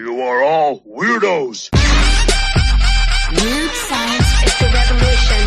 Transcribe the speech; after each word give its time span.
You 0.00 0.22
are 0.22 0.42
all 0.42 0.80
weirdos. 0.80 1.68
Weird 3.36 3.70
science 3.70 4.30
is 4.46 4.58
the 4.58 4.70
revolution. 4.72 5.42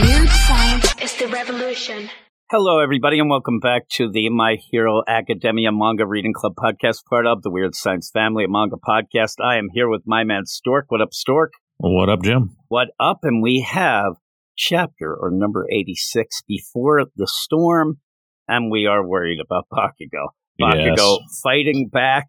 Weird 0.00 0.28
science 0.28 0.94
is 1.02 1.16
the 1.16 1.26
revolution. 1.26 2.08
Hello, 2.52 2.78
everybody, 2.78 3.18
and 3.18 3.28
welcome 3.28 3.58
back 3.58 3.88
to 3.94 4.08
the 4.08 4.28
My 4.28 4.58
Hero 4.70 5.02
Academia 5.08 5.70
Manga 5.72 6.06
Reading 6.06 6.32
Club 6.32 6.52
podcast, 6.56 7.04
part 7.10 7.26
of 7.26 7.42
the 7.42 7.50
Weird 7.50 7.74
Science 7.74 8.12
family 8.14 8.44
manga 8.46 8.76
podcast. 8.76 9.44
I 9.44 9.56
am 9.56 9.70
here 9.72 9.88
with 9.88 10.02
my 10.06 10.22
man 10.22 10.46
Stork. 10.46 10.84
What 10.88 11.00
up, 11.00 11.12
Stork? 11.12 11.50
What 11.78 12.08
up, 12.08 12.22
Jim? 12.22 12.54
What 12.68 12.90
up? 13.00 13.18
And 13.24 13.42
we 13.42 13.66
have 13.68 14.12
chapter 14.56 15.12
or 15.20 15.32
number 15.32 15.66
86 15.68 16.42
before 16.46 17.06
the 17.16 17.26
storm, 17.26 17.98
and 18.46 18.70
we 18.70 18.86
are 18.86 19.04
worried 19.04 19.40
about 19.44 19.64
Bakugo. 19.72 20.28
Bakugo 20.60 21.18
Yes. 21.20 21.40
fighting 21.42 21.88
back. 21.92 22.26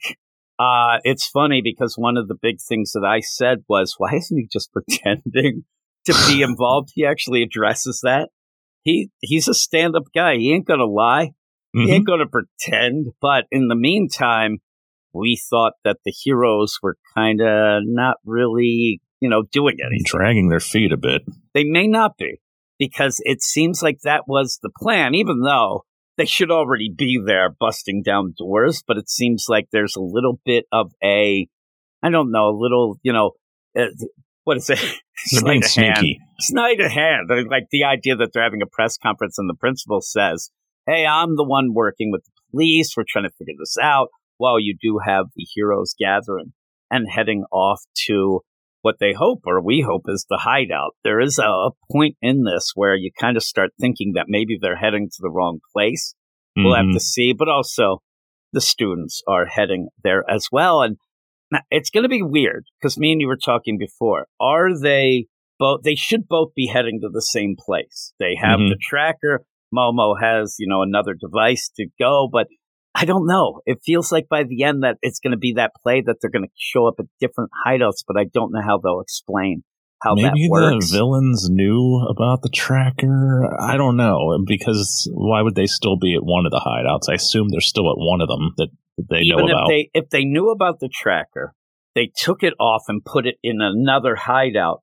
Uh, 0.62 1.00
it's 1.04 1.28
funny 1.28 1.62
because 1.64 1.96
one 1.98 2.18
of 2.18 2.28
the 2.28 2.36
big 2.40 2.58
things 2.62 2.92
that 2.92 3.04
I 3.06 3.20
said 3.22 3.60
was, 3.68 3.96
why 3.98 4.14
isn't 4.16 4.38
he 4.38 4.48
just 4.52 4.72
pretending 4.72 5.64
to 6.06 6.14
be 6.28 6.42
involved? 6.50 6.90
He 6.94 7.06
actually 7.06 7.42
addresses 7.42 8.02
that. 8.04 8.30
He 8.84 9.10
he's 9.22 9.48
a 9.48 9.54
stand 9.54 9.96
up 9.96 10.06
guy. 10.14 10.36
He 10.38 10.54
ain't 10.54 10.68
gonna 10.68 10.86
lie. 10.86 11.32
He 11.74 11.86
Mhm. 11.88 11.92
ain't 11.94 12.08
gonna 12.08 12.26
pretend. 12.28 13.08
But 13.22 13.46
in 13.52 13.68
the 13.70 13.76
meantime, 13.76 14.58
we 15.14 15.40
thought 15.50 15.74
that 15.84 15.98
the 16.06 16.12
heroes 16.24 16.78
were 16.82 16.98
kind 17.16 17.42
of 17.42 17.84
not 17.86 18.18
really, 18.26 19.02
you 19.20 19.30
know, 19.30 19.44
doing 19.52 19.78
anything. 19.86 20.04
Dragging 20.06 20.50
their 20.50 20.60
feet 20.60 20.92
a 20.92 20.98
bit. 20.98 21.22
They 21.54 21.64
may 21.64 21.88
not 21.88 22.18
be 22.18 22.40
because 22.80 23.22
it 23.24 23.42
seems 23.44 23.82
like 23.84 24.00
that 24.04 24.24
was 24.28 24.60
the 24.64 24.72
plan, 24.80 25.14
even 25.16 25.42
though 25.42 25.86
they 26.22 26.28
should 26.28 26.52
already 26.52 26.94
be 26.96 27.20
there 27.24 27.50
busting 27.60 28.04
down 28.04 28.36
doors. 28.38 28.84
But 28.88 28.98
it 28.98 29.10
seems 29.10 29.46
like 29.50 29.68
there's 29.72 29.96
a 29.96 30.02
little 30.02 30.40
bit 30.46 30.66
of 30.72 30.92
a, 31.04 31.48
I 32.04 32.10
don't 32.10 32.32
know, 32.32 32.50
a 32.50 32.58
little, 32.58 33.00
you 33.02 33.12
know, 33.12 33.32
uh, 33.78 33.88
what 34.44 34.58
is 34.58 34.70
it? 34.70 34.80
Sleight 35.16 35.66
of 35.66 35.72
hand. 35.72 35.98
sneaky. 35.98 36.20
Sleight 36.40 36.80
of 36.80 36.92
hand. 36.92 37.30
Like 37.50 37.68
the 37.72 37.86
idea 37.86 38.16
that 38.18 38.30
they're 38.34 38.44
having 38.44 38.62
a 38.62 38.68
press 38.68 38.98
conference 38.98 39.40
and 39.40 39.50
the 39.50 39.56
principal 39.56 40.02
says, 40.02 40.52
Hey, 40.86 41.06
I'm 41.08 41.36
the 41.36 41.44
one 41.44 41.74
working 41.74 42.12
with 42.12 42.24
the 42.24 42.32
police. 42.52 42.94
We're 42.96 43.04
trying 43.08 43.26
to 43.26 43.36
figure 43.38 43.56
this 43.58 43.78
out. 43.82 44.10
Well, 44.40 44.60
you 44.60 44.76
do 44.80 45.00
have 45.04 45.26
the 45.36 45.46
heroes 45.54 45.96
gathering 45.98 46.54
and 46.92 47.08
heading 47.10 47.46
off 47.52 47.82
to 48.08 48.42
what 48.82 48.96
they 49.00 49.14
hope 49.14 49.42
or 49.46 49.62
we 49.64 49.82
hope 49.88 50.04
is 50.08 50.26
the 50.30 50.40
hideout. 50.44 50.92
There 51.04 51.20
is 51.20 51.38
a, 51.40 51.70
point 51.92 52.16
in 52.22 52.44
this 52.44 52.72
where 52.76 52.96
you 52.96 53.12
kind 53.20 53.38
of 53.38 53.44
start 53.44 53.72
thinking 53.80 54.14
that 54.16 54.26
maybe 54.28 54.58
they're 54.60 54.76
heading 54.78 55.08
to 55.10 55.18
the 55.22 55.30
wrong 55.30 55.60
place. 55.74 56.16
We'll 56.58 56.76
have 56.76 56.92
to 56.94 57.00
see, 57.00 57.34
but 57.34 57.48
also 57.48 58.02
the 58.54 58.62
students 58.62 59.22
are 59.28 59.46
heading 59.46 59.88
there 60.04 60.24
as 60.30 60.48
well. 60.52 60.82
And 60.82 60.98
it's 61.70 61.90
going 61.90 62.04
to 62.04 62.10
be 62.10 62.22
weird 62.24 62.66
because 62.80 62.98
me 62.98 63.12
and 63.12 63.22
you 63.22 63.28
were 63.28 63.38
talking 63.38 63.78
before. 63.78 64.28
Are 64.40 64.78
they 64.78 65.28
both? 65.60 65.82
They 65.84 65.96
should 65.96 66.28
both 66.28 66.54
be 66.56 66.68
heading 66.68 67.00
to 67.02 67.10
the 67.12 67.22
same 67.22 67.56
place. 67.58 68.14
They 68.20 68.36
have 68.36 68.60
Mhm. 68.60 68.70
the 68.70 68.78
tracker. 68.82 69.46
Momo 69.74 70.16
has, 70.22 70.56
you 70.60 70.68
know, 70.68 70.82
another 70.82 71.14
device 71.14 71.70
to 71.78 71.88
go, 71.98 72.28
but 72.30 72.48
I 72.94 73.06
don't 73.06 73.26
know. 73.26 73.62
It 73.66 73.80
feels 73.86 74.12
like 74.12 74.28
by 74.30 74.44
the 74.44 74.64
end 74.64 74.84
that 74.84 74.98
it's 75.02 75.20
going 75.20 75.32
to 75.32 75.38
be 75.38 75.54
that 75.54 75.72
play 75.82 76.02
that 76.06 76.18
they're 76.22 76.30
going 76.32 76.46
to 76.46 76.52
show 76.58 76.88
up 76.88 76.96
at 77.00 77.06
different 77.20 77.52
hideouts, 77.66 78.04
but 78.08 78.18
I 78.18 78.26
don't 78.26 78.52
know 78.52 78.62
how 78.62 78.78
they'll 78.80 79.00
explain 79.02 79.64
how 80.04 80.16
Maybe 80.16 80.26
that 80.26 80.34
the 80.36 80.50
works. 80.50 80.92
villains 80.92 81.48
knew 81.50 82.06
about 82.10 82.42
the 82.42 82.50
tracker. 82.50 83.48
I 83.62 83.78
don't 83.78 83.98
know 83.98 84.38
because 84.46 85.10
why 85.14 85.42
would 85.42 85.56
they 85.56 85.68
still 85.68 85.96
be 85.98 86.16
at 86.16 86.24
one 86.24 86.46
of 86.46 86.52
the 86.52 86.60
hideouts? 86.60 87.10
I 87.12 87.16
assume 87.16 87.50
they're 87.50 87.62
still 87.62 87.90
at 87.92 87.98
one 87.98 88.20
of 88.20 88.28
them 88.28 88.54
that, 88.58 88.70
they 89.10 89.20
Even 89.20 89.38
know 89.38 89.46
if 89.46 89.52
about. 89.52 89.68
they 89.70 89.90
if 89.94 90.10
they 90.10 90.26
knew 90.26 90.50
about 90.52 90.80
the 90.80 90.90
tracker, 90.90 91.54
they 91.96 92.12
took 92.16 92.44
it 92.44 92.54
off 92.60 92.84
and 92.88 93.04
put 93.06 93.26
it 93.26 93.36
in 93.42 93.60
another 93.62 94.16
hideout, 94.16 94.82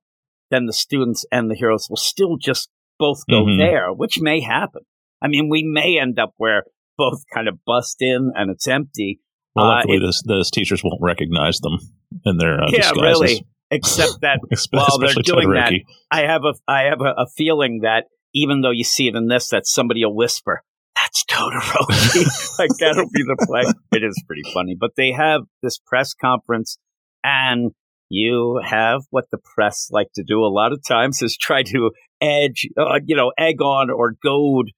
then 0.51 0.65
the 0.65 0.73
students 0.73 1.25
and 1.31 1.49
the 1.49 1.55
heroes 1.55 1.87
will 1.89 1.95
still 1.97 2.37
just 2.37 2.69
both 2.97 3.19
go 3.29 3.43
Mhm. 3.45 3.57
there, 3.59 3.93
which 3.93 4.19
may 4.19 4.39
happen. 4.41 4.81
I 5.21 5.27
mean, 5.27 5.47
we 5.49 5.63
may 5.63 5.99
end 5.99 6.17
up 6.19 6.33
where 6.37 6.63
both 6.99 7.23
kind 7.33 7.47
of 7.47 7.57
bust 7.65 7.95
in 8.01 8.31
and 8.35 8.51
it's 8.51 8.67
empty. 8.67 9.19
well, 9.55 9.65
uh, 9.65 9.75
luckily, 9.77 9.97
it- 9.97 10.01
those, 10.01 10.21
those 10.27 10.51
teachers 10.51 10.83
won't 10.83 11.01
recognize 11.01 11.57
them 11.59 11.79
in 12.25 12.37
their 12.37 12.61
uh, 12.61 12.67
yeah, 12.69 12.81
disguises. 12.81 13.21
really. 13.21 13.47
Except 13.71 14.21
that 14.21 14.39
while 14.71 14.97
they're 14.99 15.13
doing 15.23 15.51
that, 15.53 15.71
I 16.11 16.21
have 16.21 16.41
a 16.43 16.53
I 16.67 16.81
have 16.89 17.01
a, 17.01 17.21
a 17.21 17.27
feeling 17.37 17.81
that 17.83 18.05
even 18.33 18.61
though 18.61 18.71
you 18.71 18.83
see 18.83 19.07
it 19.07 19.15
in 19.15 19.27
this, 19.27 19.49
that 19.49 19.67
somebody 19.67 20.03
will 20.03 20.15
whisper, 20.15 20.63
"That's 20.95 21.23
Todoroki." 21.25 22.25
like 22.59 22.71
that'll 22.79 23.09
be 23.13 23.21
the 23.21 23.37
play. 23.47 23.71
It 23.91 24.03
is 24.03 24.19
pretty 24.25 24.41
funny, 24.51 24.75
but 24.79 24.91
they 24.97 25.11
have 25.11 25.41
this 25.61 25.77
press 25.77 26.15
conference, 26.15 26.79
and 27.23 27.71
you 28.09 28.59
have 28.65 29.01
what 29.11 29.25
the 29.31 29.37
press 29.37 29.89
like 29.91 30.07
to 30.15 30.23
do 30.23 30.39
a 30.39 30.49
lot 30.49 30.73
of 30.73 30.81
times 30.87 31.21
is 31.21 31.37
try 31.37 31.61
to 31.61 31.91
edge, 32.19 32.67
uh, 32.75 32.99
you 33.05 33.15
know, 33.15 33.31
egg 33.37 33.61
on 33.61 33.91
or 33.91 34.15
goad 34.23 34.71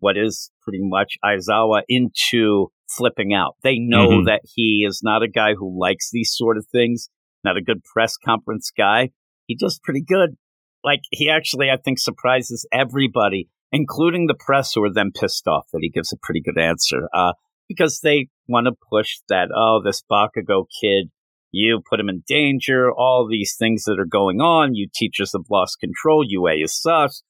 what 0.00 0.18
is 0.18 0.50
pretty 0.66 0.80
much 0.82 1.16
Aizawa 1.24 1.82
into 1.88 2.72
flipping 2.90 3.32
out. 3.32 3.54
They 3.62 3.78
know 3.78 4.08
Mhm. 4.08 4.26
that 4.26 4.42
he 4.54 4.84
is 4.86 5.00
not 5.02 5.22
a 5.22 5.28
guy 5.28 5.54
who 5.54 5.78
likes 5.78 6.10
these 6.10 6.32
sort 6.34 6.56
of 6.56 6.66
things, 6.66 7.08
not 7.44 7.56
a 7.56 7.62
good 7.62 7.82
press 7.84 8.16
conference 8.16 8.72
guy. 8.76 9.10
He 9.46 9.54
does 9.54 9.78
pretty 9.82 10.02
good. 10.02 10.36
Like 10.84 11.00
he 11.12 11.28
actually, 11.30 11.70
I 11.70 11.76
think, 11.76 11.98
surprises 11.98 12.66
everybody, 12.72 13.48
including 13.70 14.26
the 14.26 14.34
press, 14.38 14.72
who 14.74 14.82
are 14.84 14.92
then 14.92 15.12
pissed 15.12 15.46
off 15.46 15.66
that 15.72 15.80
he 15.82 15.88
gives 15.90 16.12
a 16.12 16.16
pretty 16.20 16.40
good 16.40 16.58
answer, 16.58 17.08
uh, 17.14 17.32
because 17.68 18.00
they 18.00 18.28
want 18.48 18.66
to 18.66 18.72
push 18.90 19.18
that. 19.28 19.48
Oh, 19.54 19.80
this 19.84 20.02
Bakugo 20.10 20.66
kid, 20.80 21.10
you 21.52 21.80
put 21.88 22.00
him 22.00 22.08
in 22.08 22.22
danger. 22.26 22.90
All 22.92 23.26
these 23.28 23.56
things 23.58 23.84
that 23.84 23.98
are 23.98 24.06
going 24.06 24.40
on. 24.40 24.74
You 24.74 24.88
teachers 24.92 25.32
have 25.32 25.46
lost 25.50 25.78
control. 25.80 26.24
UA 26.26 26.54
is 26.62 26.80
sus. 26.80 27.22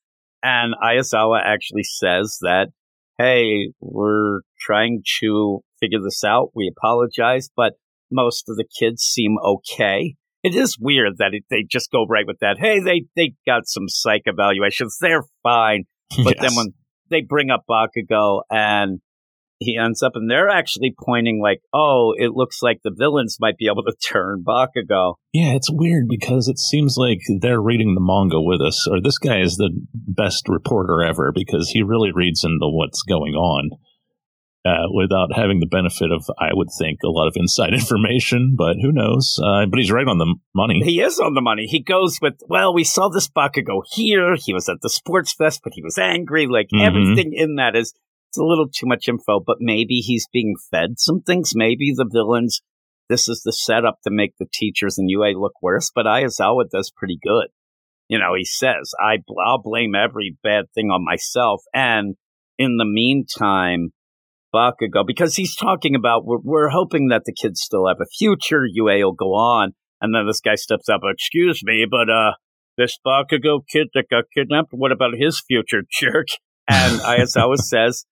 And 0.42 0.74
Aizawa 0.82 1.40
actually 1.42 1.84
says 1.84 2.38
that, 2.42 2.68
hey, 3.18 3.72
we're 3.80 4.40
trying 4.58 5.02
to 5.20 5.60
figure 5.80 6.00
this 6.02 6.24
out. 6.24 6.50
We 6.54 6.72
apologize, 6.76 7.48
but 7.54 7.74
most 8.10 8.48
of 8.48 8.56
the 8.56 8.66
kids 8.78 9.02
seem 9.02 9.36
okay. 9.44 10.14
It 10.42 10.54
is 10.54 10.78
weird 10.78 11.14
that 11.18 11.34
it, 11.34 11.44
they 11.50 11.64
just 11.68 11.90
go 11.90 12.06
right 12.08 12.26
with 12.26 12.38
that. 12.40 12.56
Hey, 12.58 12.80
they, 12.80 13.04
they 13.16 13.32
got 13.46 13.66
some 13.66 13.88
psych 13.88 14.22
evaluations. 14.26 14.96
They're 15.00 15.24
fine. 15.42 15.84
But 16.22 16.36
then 16.40 16.54
when 16.54 16.68
they 17.10 17.20
bring 17.20 17.50
up 17.50 17.64
Bakugo 17.68 18.42
and 18.50 19.00
he 19.58 19.78
ends 19.78 20.02
up, 20.02 20.12
and 20.14 20.30
they're 20.30 20.48
actually 20.50 20.94
pointing 21.04 21.40
like, 21.40 21.60
oh, 21.72 22.12
it 22.16 22.32
looks 22.32 22.62
like 22.62 22.80
the 22.84 22.94
villains 22.94 23.38
might 23.40 23.56
be 23.56 23.66
able 23.66 23.82
to 23.84 23.94
turn 24.06 24.44
Bakugo. 24.46 25.14
Yeah, 25.32 25.54
it's 25.54 25.70
weird 25.70 26.08
because 26.08 26.48
it 26.48 26.58
seems 26.58 26.96
like 26.98 27.20
they're 27.40 27.60
reading 27.60 27.94
the 27.94 28.00
manga 28.00 28.40
with 28.40 28.60
us, 28.60 28.86
or 28.90 29.00
this 29.00 29.18
guy 29.18 29.40
is 29.40 29.56
the 29.56 29.70
best 29.94 30.48
reporter 30.48 31.02
ever 31.02 31.32
because 31.34 31.70
he 31.70 31.82
really 31.82 32.12
reads 32.12 32.44
into 32.44 32.58
what's 32.68 33.02
going 33.02 33.34
on 33.34 33.70
uh, 34.66 34.88
without 34.92 35.28
having 35.34 35.60
the 35.60 35.66
benefit 35.66 36.10
of, 36.10 36.24
I 36.38 36.48
would 36.52 36.68
think, 36.78 36.98
a 37.04 37.08
lot 37.08 37.28
of 37.28 37.34
inside 37.36 37.72
information. 37.72 38.56
But 38.58 38.76
who 38.82 38.92
knows? 38.92 39.38
Uh, 39.42 39.64
but 39.66 39.78
he's 39.78 39.92
right 39.92 40.06
on 40.08 40.18
the 40.18 40.34
money. 40.54 40.80
He 40.84 41.00
is 41.00 41.18
on 41.20 41.34
the 41.34 41.40
money. 41.40 41.66
He 41.66 41.80
goes 41.82 42.18
with, 42.20 42.34
well, 42.48 42.74
we 42.74 42.84
saw 42.84 43.08
this 43.08 43.28
Bakugo 43.28 43.82
here. 43.92 44.34
He 44.36 44.52
was 44.52 44.68
at 44.68 44.78
the 44.82 44.90
sports 44.90 45.32
fest, 45.32 45.60
but 45.62 45.72
he 45.74 45.82
was 45.82 45.96
angry. 45.98 46.46
Like 46.46 46.68
Mhm. 46.74 46.84
everything 46.84 47.32
in 47.34 47.54
that 47.56 47.76
is, 47.76 47.94
it's 48.36 48.42
a 48.42 48.44
little 48.44 48.68
too 48.68 48.86
much 48.86 49.08
info, 49.08 49.40
but 49.40 49.56
maybe 49.60 50.00
he's 50.00 50.28
being 50.30 50.56
fed 50.70 50.98
some 50.98 51.22
things. 51.22 51.52
Maybe 51.54 51.92
the 51.96 52.08
villains, 52.10 52.60
this 53.08 53.28
is 53.28 53.42
the 53.42 53.52
setup 53.52 54.00
to 54.04 54.10
make 54.10 54.34
the 54.38 54.46
teachers 54.52 54.98
and 54.98 55.08
UA 55.08 55.38
look 55.38 55.54
worse, 55.62 55.90
but 55.94 56.04
Aizawa 56.04 56.68
does 56.70 56.92
pretty 56.94 57.18
good. 57.22 57.48
You 58.08 58.18
know, 58.18 58.34
he 58.36 58.44
says, 58.44 58.92
I, 59.00 59.18
I'll 59.44 59.62
blame 59.62 59.94
every 59.94 60.36
bad 60.42 60.66
thing 60.74 60.90
on 60.90 61.02
myself. 61.02 61.62
And 61.72 62.16
in 62.58 62.76
the 62.76 62.84
meantime, 62.84 63.92
Bakugo, 64.54 65.06
because 65.06 65.34
he's 65.34 65.56
talking 65.56 65.94
about, 65.94 66.26
we're, 66.26 66.38
we're 66.42 66.68
hoping 66.68 67.08
that 67.08 67.22
the 67.24 67.32
kids 67.32 67.62
still 67.62 67.88
have 67.88 68.00
a 68.02 68.06
future. 68.18 68.64
UA 68.70 68.98
will 68.98 69.12
go 69.12 69.32
on. 69.32 69.72
And 70.02 70.14
then 70.14 70.26
this 70.26 70.40
guy 70.40 70.56
steps 70.56 70.90
up, 70.90 71.00
excuse 71.10 71.62
me, 71.64 71.86
but, 71.90 72.10
uh, 72.10 72.32
this 72.76 72.98
Bakugo 73.04 73.60
kid 73.66 73.88
that 73.94 74.10
got 74.10 74.24
kidnapped, 74.36 74.68
what 74.72 74.92
about 74.92 75.14
his 75.16 75.40
future, 75.40 75.82
jerk? 76.00 76.26
And 76.68 77.00
Aizawa 77.00 77.56
says, 77.56 78.04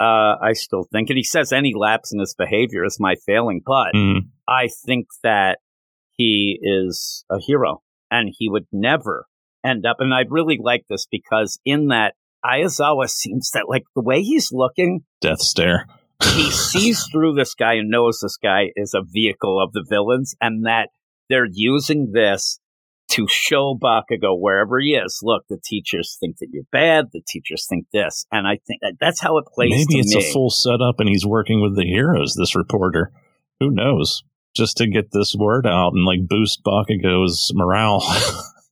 uh, 0.00 0.36
I 0.40 0.52
still 0.52 0.84
think, 0.92 1.10
and 1.10 1.16
he 1.16 1.24
says 1.24 1.52
any 1.52 1.72
lapse 1.74 2.12
in 2.12 2.20
his 2.20 2.34
behavior 2.34 2.84
is 2.84 2.98
my 3.00 3.16
failing, 3.26 3.62
but 3.64 3.92
Mm, 3.94 4.28
I 4.48 4.68
think 4.86 5.06
that 5.22 5.58
he 6.16 6.58
is 6.62 7.24
a 7.30 7.38
hero 7.40 7.82
and 8.10 8.32
he 8.36 8.48
would 8.48 8.66
never 8.72 9.26
end 9.64 9.86
up. 9.86 9.96
And 10.00 10.12
I 10.14 10.24
really 10.28 10.58
like 10.60 10.84
this 10.88 11.06
because 11.10 11.58
in 11.64 11.88
that 11.88 12.14
Aizawa 12.44 13.08
seems 13.08 13.50
that 13.52 13.68
like 13.68 13.84
the 13.94 14.02
way 14.02 14.22
he's 14.22 14.50
looking, 14.52 15.00
death 15.20 15.40
stare. 15.40 15.86
he 16.22 16.50
sees 16.70 17.04
through 17.10 17.34
this 17.34 17.54
guy 17.54 17.74
and 17.74 17.90
knows 17.90 18.20
this 18.20 18.36
guy 18.36 18.70
is 18.76 18.94
a 18.94 19.02
vehicle 19.04 19.60
of 19.62 19.72
the 19.72 19.84
villains 19.88 20.34
and 20.40 20.64
that 20.66 20.90
they're 21.28 21.48
using 21.50 22.12
this 22.12 22.58
to 23.12 23.26
show 23.28 23.74
Bakugo 23.80 24.38
wherever 24.38 24.78
he 24.78 24.94
is. 24.94 25.20
Look, 25.22 25.44
the 25.48 25.58
teachers 25.62 26.16
think 26.20 26.38
that 26.38 26.48
you're 26.52 26.64
bad. 26.70 27.06
The 27.12 27.22
teachers 27.26 27.66
think 27.68 27.86
this. 27.92 28.26
And 28.30 28.46
I 28.46 28.58
think 28.66 28.80
that 28.82 28.94
that's 29.00 29.20
how 29.20 29.38
it 29.38 29.46
plays 29.46 29.70
Maybe 29.70 30.00
it's 30.00 30.14
me. 30.14 30.28
a 30.28 30.32
full 30.32 30.50
setup 30.50 31.00
and 31.00 31.08
he's 31.08 31.24
working 31.26 31.60
with 31.62 31.76
the 31.76 31.84
heroes, 31.84 32.34
this 32.34 32.54
reporter. 32.54 33.12
Who 33.60 33.70
knows? 33.70 34.22
just 34.56 34.78
to 34.78 34.88
get 34.88 35.12
this 35.12 35.36
word 35.38 35.66
out 35.66 35.92
and 35.94 36.04
like 36.04 36.26
boost 36.26 36.62
Bakugo's 36.64 37.52
morale. 37.54 38.02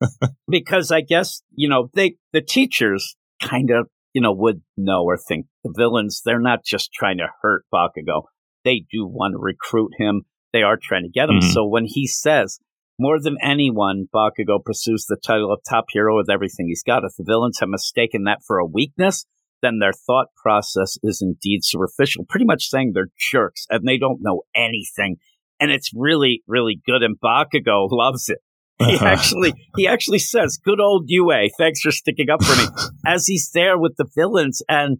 because 0.48 0.90
I 0.90 1.00
guess, 1.00 1.42
you 1.54 1.68
know, 1.68 1.90
they, 1.94 2.16
the 2.32 2.40
teachers 2.40 3.16
kind 3.40 3.70
of, 3.70 3.88
you 4.12 4.20
know, 4.20 4.32
would 4.32 4.62
know 4.76 5.04
or 5.04 5.16
think 5.16 5.46
the 5.62 5.72
villains, 5.76 6.22
they're 6.24 6.40
not 6.40 6.64
just 6.64 6.92
trying 6.92 7.18
to 7.18 7.28
hurt 7.42 7.64
Bakugo. 7.72 8.22
They 8.64 8.84
do 8.90 9.06
want 9.06 9.34
to 9.34 9.38
recruit 9.38 9.92
him. 9.98 10.22
They 10.52 10.62
are 10.62 10.78
trying 10.80 11.04
to 11.04 11.08
get 11.10 11.28
him. 11.28 11.40
Mhm. 11.40 11.52
So 11.52 11.66
when 11.66 11.84
he 11.86 12.06
says, 12.06 12.58
more 12.98 13.20
than 13.20 13.36
anyone, 13.42 14.08
Bakugo 14.14 14.62
pursues 14.64 15.06
the 15.06 15.16
title 15.16 15.52
of 15.52 15.60
top 15.68 15.86
hero 15.90 16.16
with 16.16 16.30
everything 16.30 16.66
he's 16.68 16.82
got. 16.82 17.04
If 17.04 17.16
the 17.16 17.24
villains 17.24 17.58
have 17.60 17.68
mistaken 17.68 18.24
that 18.24 18.40
for 18.46 18.58
a 18.58 18.66
weakness, 18.66 19.26
then 19.62 19.78
their 19.78 19.92
thought 19.92 20.28
process 20.36 20.96
is 21.02 21.20
indeed 21.20 21.60
superficial, 21.62 22.24
pretty 22.28 22.46
much 22.46 22.68
saying 22.68 22.92
they're 22.94 23.08
jerks 23.30 23.66
and 23.68 23.86
they 23.86 23.98
don't 23.98 24.20
know 24.22 24.42
anything. 24.54 25.16
And 25.60 25.70
it's 25.70 25.90
really, 25.94 26.42
really 26.46 26.80
good. 26.86 27.02
And 27.02 27.16
Bakugo 27.22 27.88
loves 27.90 28.28
it. 28.28 28.38
He 28.78 28.96
uh-huh. 28.96 29.06
actually, 29.06 29.54
he 29.74 29.88
actually 29.88 30.18
says, 30.18 30.58
"Good 30.62 30.80
old 30.80 31.04
UA, 31.06 31.48
thanks 31.56 31.80
for 31.80 31.90
sticking 31.90 32.28
up 32.28 32.44
for 32.44 32.54
me." 32.56 32.68
As 33.06 33.26
he's 33.26 33.50
there 33.54 33.78
with 33.78 33.96
the 33.96 34.06
villains, 34.14 34.60
and 34.68 34.98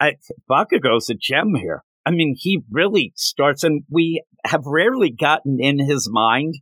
I, 0.00 0.14
Bakugo's 0.50 1.10
a 1.10 1.14
gem 1.14 1.54
here. 1.54 1.84
I 2.06 2.12
mean, 2.12 2.34
he 2.38 2.62
really 2.70 3.12
starts, 3.16 3.62
and 3.62 3.82
we 3.90 4.24
have 4.46 4.62
rarely 4.64 5.10
gotten 5.10 5.58
in 5.60 5.78
his 5.78 6.08
mind 6.10 6.54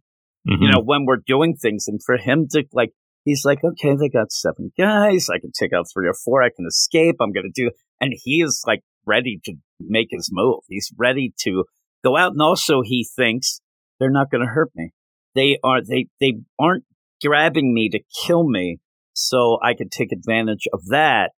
Mhm. 0.49 0.63
you 0.63 0.71
know, 0.73 0.81
when 0.83 1.05
we're 1.05 1.23
doing 1.27 1.55
things. 1.57 1.87
And 1.89 2.01
for 2.05 2.17
him 2.17 2.47
to 2.51 2.65
like, 2.73 2.93
he's 3.25 3.45
like, 3.45 3.63
okay, 3.63 3.95
they 3.97 4.09
got 4.09 4.33
seven 4.33 4.73
guys. 4.79 5.29
I 5.29 5.39
can 5.39 5.53
take 5.53 5.73
out 5.73 5.87
three 5.93 6.09
or 6.09 6.15
four. 6.25 6.43
I 6.43 6.51
can 6.51 6.67
escape. 6.67 7.17
I'm 7.21 7.33
going 7.33 7.51
to 7.53 7.63
do. 7.63 7.71
And 8.01 8.15
he 8.25 8.41
is 8.43 8.63
like 8.67 8.81
ready 9.07 9.41
to 9.45 9.55
make 9.81 10.09
his 10.11 10.31
move. 10.33 10.61
He's 10.69 10.91
ready 10.97 11.33
to 11.41 11.65
go 12.05 12.17
out. 12.17 12.33
And 12.33 12.43
also 12.43 12.81
he 12.83 13.07
thinks 13.17 13.61
they're 13.99 14.11
not 14.11 14.31
going 14.31 14.43
to 14.43 14.53
hurt 14.53 14.71
me. 14.75 14.91
They 15.35 15.59
are, 15.63 15.81
they, 15.83 16.07
they 16.21 16.35
aren't 16.59 16.85
grabbing 17.25 17.75
me 17.75 17.89
to 17.91 18.01
kill 18.25 18.49
me. 18.49 18.79
So 19.13 19.59
I 19.63 19.75
can 19.75 19.89
take 19.89 20.13
advantage 20.13 20.67
of 20.73 20.87
that. 20.87 21.33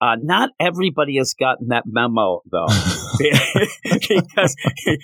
Uh, 0.00 0.16
not 0.22 0.50
everybody 0.60 1.16
has 1.16 1.34
gotten 1.34 1.68
that 1.68 1.84
memo 1.86 2.42
though. 2.50 2.66
because 3.18 4.54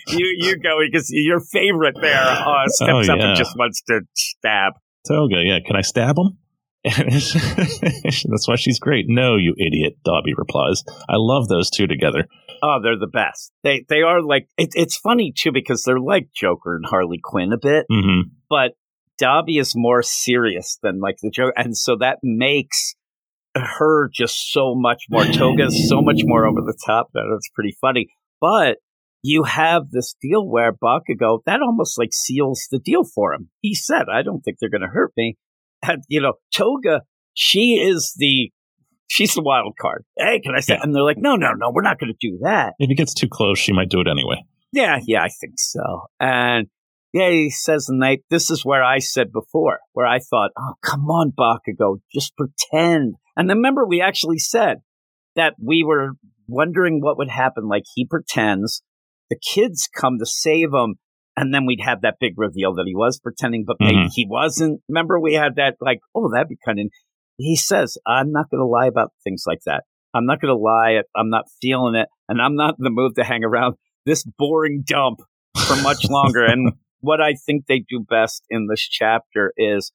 you 0.09 0.37
you 0.39 0.56
go 0.59 0.79
because 0.85 1.09
your 1.11 1.41
favorite 1.41 1.97
there 2.00 2.21
uh, 2.23 2.67
steps 2.67 3.09
Oh, 3.09 3.12
up 3.15 3.21
and 3.21 3.37
just 3.37 3.56
wants 3.56 3.83
to 3.89 4.00
stab. 4.15 4.75
Toga, 5.09 5.37
yeah, 5.44 5.59
can 5.67 5.77
I 5.77 5.81
stab 5.81 6.17
him? 6.19 6.39
That's 6.85 8.49
why 8.49 8.56
she's 8.56 8.79
great. 8.81 9.06
No, 9.09 9.37
you 9.37 9.55
idiot, 9.56 9.94
Dabi 10.06 10.33
replies. 10.37 10.83
I 11.09 11.15
love 11.17 11.49
those 11.49 11.71
two 11.71 11.87
together. 11.87 12.27
Oh, 12.62 12.79
they're 12.83 12.99
the 12.99 13.06
best. 13.06 13.53
They 13.62 13.85
they 13.89 14.03
are 14.03 14.21
like 14.23 14.49
it, 14.56 14.71
it's 14.75 14.97
funny 14.97 15.33
too 15.37 15.53
because 15.53 15.83
they're 15.85 15.99
like 16.00 16.29
Joker 16.35 16.77
and 16.77 16.85
Harley 16.87 17.21
Quinn 17.23 17.53
a 17.53 17.59
bit, 17.59 17.87
hmm 17.91 18.23
but 18.50 18.73
Dabi 19.21 19.61
is 19.61 19.73
more 19.77 20.03
serious 20.03 20.79
than 20.83 21.00
like 21.00 21.17
the 21.23 21.31
Joker, 21.31 21.53
and 21.56 21.77
so 21.77 21.97
that 22.00 22.19
makes 22.23 22.94
her 23.55 24.09
just 24.13 24.53
so 24.53 24.75
much 24.75 25.05
more. 25.11 25.25
Toga 25.25 25.71
so 25.71 26.01
much 26.01 26.21
more 26.25 26.47
over 26.47 26.61
the 26.61 26.77
top 26.85 27.09
that 27.15 27.25
it's 27.37 27.51
pretty 27.55 27.77
funny. 27.81 28.09
But 28.41 28.79
you 29.23 29.45
have 29.45 29.91
this 29.91 30.15
deal 30.21 30.49
where 30.49 30.73
Bakugo 30.73 31.41
that 31.47 31.61
almost 31.63 31.99
like 31.99 32.13
seals 32.13 32.67
the 32.71 32.79
deal 32.79 33.05
for 33.05 33.33
him. 33.33 33.51
He 33.61 33.75
said, 33.75 34.07
"I 34.13 34.23
don't 34.23 34.41
think 34.41 34.59
they're 34.61 34.71
going 34.71 34.83
to 34.83 34.89
hurt 34.89 35.13
me." 35.17 35.37
And 35.87 36.03
you 36.09 36.21
know, 36.21 36.35
Toga, 36.55 37.03
she 37.35 37.75
is 37.75 38.15
the 38.17 38.51
she's 39.09 39.35
the 39.35 39.43
wild 39.43 39.75
card. 39.81 40.05
Hey, 40.17 40.41
can 40.41 40.55
I 40.55 40.61
say? 40.61 40.75
Yeah. 40.75 40.81
And 40.83 40.95
they're 40.95 41.03
like, 41.03 41.19
"No, 41.19 41.37
no, 41.37 41.53
no, 41.53 41.71
we're 41.73 41.83
not 41.83 41.99
going 41.99 42.13
to 42.13 42.29
do 42.29 42.39
that." 42.43 42.75
If 42.79 42.89
he 42.89 42.95
gets 42.95 43.15
too 43.15 43.29
close, 43.29 43.59
she 43.59 43.73
might 43.73 43.91
do 43.91 44.01
it 44.01 44.09
anyway. 44.09 44.45
Yeah, 44.73 44.99
yeah, 45.07 45.23
I 45.23 45.29
think 45.29 45.55
so. 45.59 46.07
And 46.19 46.69
yeah, 47.13 47.29
he 47.31 47.51
says 47.51 47.87
the 47.87 47.95
night, 47.95 48.21
this 48.31 48.51
is 48.51 48.65
where 48.65 48.83
I 48.83 48.99
said 48.99 49.33
before, 49.33 49.81
where 49.93 50.07
I 50.07 50.19
thought, 50.19 50.51
oh, 50.59 50.75
come 50.83 51.11
on, 51.11 51.33
Bakugo, 51.39 51.99
just 52.13 52.35
pretend. 52.37 53.17
And 53.37 53.49
then 53.49 53.58
remember, 53.58 53.87
we 53.87 54.00
actually 54.00 54.38
said 54.38 54.79
that 55.37 55.55
we 55.62 55.84
were 55.84 56.11
wondering 56.49 57.00
what 57.00 57.17
would 57.19 57.31
happen. 57.31 57.69
Like 57.69 57.84
he 57.94 58.06
pretends, 58.06 58.82
the 59.31 59.38
kids 59.55 59.88
come 59.94 60.19
to 60.19 60.26
save 60.26 60.73
him, 60.73 60.96
and 61.37 61.55
then 61.55 61.64
we'd 61.64 61.81
have 61.82 62.02
that 62.02 62.17
big 62.20 62.34
reveal 62.37 62.75
that 62.75 62.84
he 62.87 62.94
was 62.94 63.19
pretending, 63.19 63.64
but 63.67 63.76
maybe 63.81 63.96
Mhm. 64.06 64.11
he 64.14 64.26
wasn't. 64.29 64.82
Remember, 64.88 65.19
we 65.19 65.32
had 65.34 65.56
that, 65.56 65.76
like, 65.81 66.00
oh, 66.14 66.31
that'd 66.31 66.49
be 66.49 66.58
kind 66.64 66.79
of. 66.79 66.87
He 67.38 67.56
says, 67.56 67.96
I'm 68.06 68.31
not 68.32 68.50
going 68.50 68.61
to 68.61 68.67
lie 68.67 68.87
about 68.87 69.12
things 69.25 69.44
like 69.46 69.61
that. 69.64 69.84
I'm 70.14 70.26
not 70.26 70.40
going 70.43 70.55
to 70.55 70.61
lie. 70.61 71.00
I'm 71.17 71.31
not 71.31 71.44
feeling 71.62 71.94
it, 71.94 72.08
and 72.29 72.43
I'm 72.43 72.55
not 72.55 72.75
in 72.79 72.84
the 72.84 72.90
mood 72.90 73.14
to 73.17 73.25
hang 73.25 73.43
around 73.44 73.76
this 74.05 74.25
boring 74.38 74.84
dump 74.87 75.20
for 75.67 75.76
much 75.82 76.05
longer. 76.11 76.44
and 76.44 76.73
what 77.00 77.23
I 77.23 77.32
think 77.32 77.64
they 77.67 77.79
do 77.88 78.05
best 78.06 78.44
in 78.50 78.67
this 78.69 78.82
chapter 78.82 79.55
is 79.56 79.90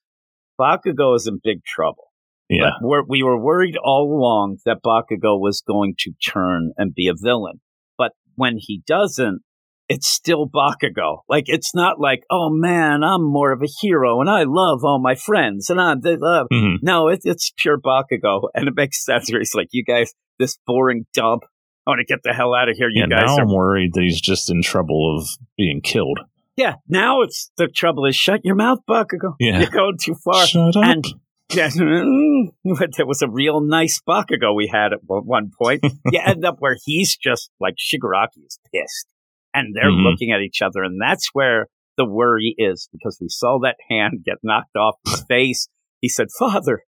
Bakugo 0.59 1.15
is 1.15 1.27
in 1.27 1.39
big 1.43 1.63
trouble. 1.63 2.05
Yeah. 2.49 2.71
We're, 2.81 3.03
we 3.07 3.23
were 3.23 3.39
worried 3.39 3.75
all 3.83 4.13
along 4.13 4.57
that 4.65 4.77
Bakugo 4.85 5.39
was 5.39 5.61
going 5.65 5.95
to 5.99 6.13
turn 6.25 6.71
and 6.77 6.93
be 6.93 7.07
a 7.07 7.13
villain. 7.15 7.59
But 7.97 8.11
when 8.35 8.55
he 8.57 8.81
doesn't, 8.87 9.41
it's 9.89 10.07
still 10.07 10.49
Bakugo. 10.49 11.19
Like, 11.29 11.45
it's 11.47 11.73
not 11.73 11.99
like, 11.99 12.23
oh 12.29 12.49
man, 12.49 13.03
I'm 13.03 13.23
more 13.23 13.51
of 13.51 13.61
a 13.61 13.67
hero 13.81 14.19
and 14.21 14.29
I 14.29 14.43
love 14.45 14.83
all 14.83 14.99
my 15.01 15.15
friends 15.15 15.69
and 15.69 15.79
I, 15.79 15.95
they 16.01 16.17
love. 16.17 16.47
hmm 16.51 16.75
No, 16.81 17.07
it, 17.09 17.21
it's 17.23 17.51
pure 17.57 17.79
Bakugo. 17.79 18.49
And 18.53 18.67
it 18.67 18.75
makes 18.75 19.03
sense 19.03 19.31
where 19.31 19.39
he's 19.39 19.53
like, 19.55 19.69
you 19.71 19.83
guys, 19.83 20.13
this 20.39 20.57
boring 20.67 21.05
dump. 21.13 21.43
I 21.85 21.91
want 21.91 21.99
to 21.99 22.05
get 22.05 22.21
the 22.23 22.33
hell 22.33 22.53
out 22.53 22.67
of 22.69 22.75
here. 22.75 22.89
You 22.89 23.01
Yeah, 23.09 23.17
guys 23.17 23.27
now 23.27 23.37
are 23.37 23.41
I'm 23.43 23.53
worried 23.53 23.93
that 23.93 24.01
he's 24.01 24.19
just 24.19 24.49
in 24.51 24.61
trouble 24.61 25.17
of 25.17 25.27
being 25.57 25.79
killed. 25.81 26.19
Yeah, 26.57 26.73
now 26.89 27.21
it's 27.21 27.49
the 27.55 27.67
trouble 27.67 28.05
is 28.05 28.15
shut 28.15 28.41
your 28.43 28.55
mouth, 28.55 28.79
Bakugo. 28.89 29.35
Yeah. 29.39 29.59
You're 29.59 29.69
going 29.69 29.97
too 30.01 30.15
far. 30.15 30.45
Shut 30.45 30.75
up. 30.75 30.83
And 30.83 31.05
there 31.49 33.05
was 33.05 33.21
a 33.21 33.29
real 33.29 33.61
nice 33.61 34.01
Bakugo 34.07 34.55
we 34.55 34.67
had 34.67 34.93
at 34.93 34.99
one- 35.05 35.51
point. 35.61 35.81
you 36.11 36.21
end 36.23 36.45
up 36.45 36.57
where 36.59 36.77
he's 36.85 37.15
just 37.17 37.49
like 37.59 37.75
Shigaraki 37.75 38.45
is 38.45 38.59
pissed, 38.73 39.07
and 39.53 39.73
they're 39.75 39.89
Mhm. 39.91 40.03
looking 40.03 40.31
at 40.31 40.41
each 40.41 40.61
other, 40.61 40.83
and 40.83 40.99
that's 41.01 41.29
where 41.33 41.67
the 41.95 42.05
worry 42.05 42.53
is 42.57 42.89
because 42.91 43.17
we 43.21 43.29
saw 43.29 43.59
that 43.63 43.77
hand 43.89 44.23
get 44.25 44.37
knocked 44.43 44.75
off 44.75 44.95
his 45.05 45.23
face. 45.29 45.67
He 46.01 46.09
said, 46.09 46.27
"Father," 46.37 46.83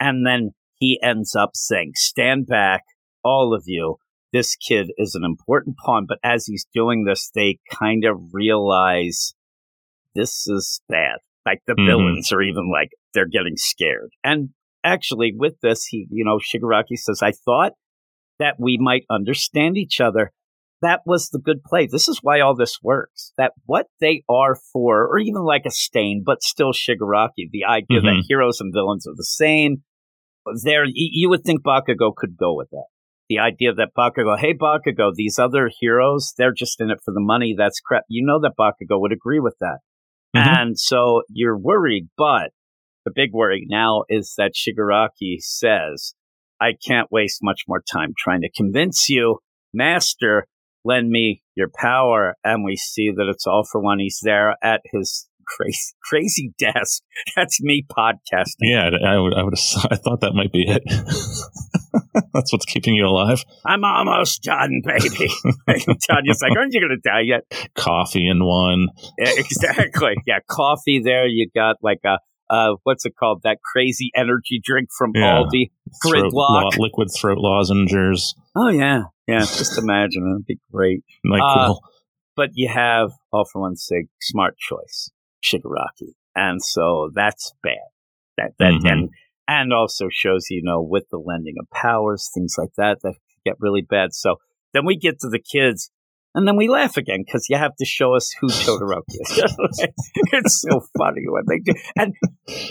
and 0.00 0.24
then 0.26 0.52
he 0.78 0.98
ends 1.02 1.34
up 1.34 1.50
saying, 1.54 1.92
"Stand 1.96 2.46
back, 2.46 2.82
all 3.24 3.52
of 3.54 3.64
you." 3.66 3.96
This 4.32 4.56
kid 4.56 4.90
is 4.96 5.14
an 5.14 5.22
important 5.24 5.76
pawn, 5.76 6.06
but 6.08 6.18
as 6.24 6.46
he's 6.46 6.66
doing 6.74 7.04
this, 7.04 7.30
they 7.34 7.58
kind 7.70 8.04
of 8.04 8.16
realize 8.32 9.34
this 10.14 10.46
is 10.48 10.80
bad. 10.88 11.18
Like 11.46 11.60
the 11.66 11.74
Mhm. 11.74 11.86
villains 11.86 12.32
are 12.32 12.42
even 12.42 12.70
like 12.70 12.90
they're 13.12 13.28
getting 13.28 13.56
scared. 13.56 14.10
And 14.22 14.50
actually, 14.82 15.32
with 15.36 15.60
this, 15.60 15.86
he, 15.86 16.06
you 16.10 16.24
know, 16.24 16.38
Shigaraki 16.38 16.96
says, 16.96 17.20
"I 17.22 17.32
thought 17.32 17.72
that 18.38 18.56
we 18.58 18.78
might 18.80 19.04
understand 19.10 19.76
each 19.76 20.00
other." 20.00 20.32
That 20.82 21.00
was 21.06 21.30
the 21.30 21.38
good 21.38 21.62
play. 21.64 21.86
This 21.86 22.08
is 22.08 22.18
why 22.22 22.40
all 22.40 22.54
this 22.54 22.78
works. 22.82 23.32
That 23.38 23.52
what 23.64 23.86
they 24.00 24.22
are 24.28 24.54
for, 24.72 25.06
or 25.06 25.18
even 25.18 25.42
like 25.42 25.64
a 25.66 25.70
stain, 25.70 26.22
but 26.24 26.42
still 26.42 26.72
Shigaraki. 26.72 27.48
The 27.50 27.64
idea 27.64 28.00
that 28.02 28.16
Mhm. 28.16 28.22
heroes 28.28 28.60
and 28.60 28.72
villains 28.72 29.06
are 29.06 29.14
the 29.16 29.24
same. 29.24 29.82
There, 30.62 30.84
you 30.86 31.30
would 31.30 31.42
think 31.44 31.62
Bakugo 31.62 32.14
could 32.14 32.36
go 32.36 32.54
with 32.54 32.68
that. 32.70 32.86
The 33.30 33.38
idea 33.38 33.72
that 33.72 33.94
Bakugo, 33.96 34.38
hey 34.38 34.52
Bakugo, 34.52 35.14
these 35.14 35.38
other 35.38 35.70
heroes, 35.80 36.34
they're 36.36 36.52
just 36.52 36.80
in 36.82 36.90
it 36.90 36.98
for 37.02 37.14
the 37.14 37.20
money. 37.20 37.54
That's 37.56 37.80
crap. 37.80 38.04
You 38.08 38.26
know 38.26 38.38
that 38.40 38.52
Bakugo 38.58 39.00
would 39.00 39.12
agree 39.12 39.40
with 39.40 39.56
that. 39.60 39.78
Mhm. 40.34 40.46
And 40.46 40.78
so 40.78 41.22
you're 41.28 41.58
worried, 41.58 42.08
but 42.16 42.50
the 43.04 43.12
big 43.14 43.32
worry 43.32 43.66
now 43.68 44.04
is 44.08 44.34
that 44.38 44.52
Shigaraki 44.54 45.36
says, 45.40 46.14
I 46.60 46.72
can't 46.86 47.10
waste 47.12 47.40
much 47.42 47.62
more 47.68 47.82
time 47.92 48.14
trying 48.16 48.40
to 48.42 48.50
convince 48.50 49.08
you, 49.08 49.40
Master, 49.72 50.46
lend 50.84 51.10
me 51.10 51.42
your 51.54 51.68
power. 51.74 52.36
And 52.44 52.64
we 52.64 52.76
see 52.76 53.10
that 53.10 53.28
it's 53.28 53.46
all 53.46 53.64
for 53.70 53.80
one. 53.80 53.98
He's 53.98 54.20
there 54.22 54.56
at 54.62 54.82
his 54.92 55.28
crazy, 55.46 55.92
crazy 56.02 56.52
desk. 56.58 57.02
That's 57.36 57.62
me 57.62 57.84
podcasting. 57.90 58.62
Yeah, 58.62 58.90
I 59.06 59.18
would. 59.18 59.34
I 59.34 59.42
would. 59.42 59.54
I 59.90 59.96
thought 59.96 60.20
that 60.22 60.32
might 60.34 60.52
be 60.52 60.64
it. 60.68 60.82
That's 62.32 62.52
what's 62.52 62.64
keeping 62.64 62.94
you 62.94 63.06
alive. 63.06 63.44
I'm 63.64 63.84
almost 63.84 64.42
done, 64.42 64.82
baby. 64.84 65.28
and 65.66 66.00
Tanya's 66.00 66.40
like, 66.42 66.56
aren't 66.56 66.72
you 66.74 66.80
going 66.80 66.98
to 67.02 67.08
die 67.08 67.22
yet? 67.22 67.42
Coffee 67.76 68.26
in 68.28 68.44
one. 68.44 68.88
Yeah, 69.18 69.30
exactly. 69.36 70.14
Yeah, 70.26 70.38
coffee 70.48 71.00
there. 71.04 71.26
You 71.26 71.48
got 71.54 71.76
like 71.82 72.00
a, 72.04 72.18
uh, 72.50 72.74
what's 72.82 73.04
it 73.06 73.14
called? 73.18 73.40
That 73.44 73.58
crazy 73.62 74.10
energy 74.16 74.60
drink 74.62 74.88
from 74.96 75.12
Yeah. 75.14 75.42
Aldi. 75.42 75.70
Gridlock. 76.04 76.32
lo- 76.32 76.68
liquid 76.78 77.08
throat 77.16 77.38
lozenges. 77.38 78.34
Oh 78.56 78.68
yeah, 78.68 79.04
yeah. 79.28 79.40
Just 79.40 79.78
imagine 79.78 80.28
it'd 80.34 80.46
be 80.46 80.58
great. 80.72 81.04
Nyquil. 81.24 81.78
But 82.36 82.50
you 82.54 82.68
have 82.68 83.12
all 83.32 83.44
for 83.44 83.60
one 83.62 83.76
sake, 83.76 84.06
smart 84.20 84.56
choice, 84.58 85.10
Shigaraki, 85.44 86.14
and 86.34 86.62
so 86.62 87.10
that's 87.14 87.52
bad. 87.62 87.88
That 88.36 88.52
that 88.58 88.72
Mhm. 88.72 88.90
and 88.90 89.10
and 89.46 89.72
also 89.72 90.06
shows 90.10 90.46
you 90.50 90.62
know 90.64 90.80
with 90.82 91.04
the 91.10 91.18
lending 91.18 91.56
of 91.60 91.68
powers, 91.70 92.30
things 92.34 92.54
like 92.58 92.72
that 92.76 92.98
that 93.02 93.14
get 93.44 93.56
really 93.60 93.82
bad. 93.82 94.14
So 94.14 94.36
then 94.72 94.84
we 94.86 94.96
get 94.96 95.20
to 95.20 95.28
the 95.28 95.38
kids, 95.38 95.90
And 96.36 96.48
then 96.48 96.56
we 96.56 96.66
laugh 96.68 96.96
again 96.96 97.22
because 97.24 97.46
you 97.48 97.56
have 97.56 97.76
to 97.76 97.84
show 97.84 98.16
us 98.16 98.34
who 98.40 98.48
Todoroki 98.48 99.20
is. 99.20 99.44
it's 100.32 100.60
so 100.62 100.80
funny 100.98 101.22
when 101.28 101.44
they 101.46 101.60
do. 101.60 101.72
And 101.94 102.12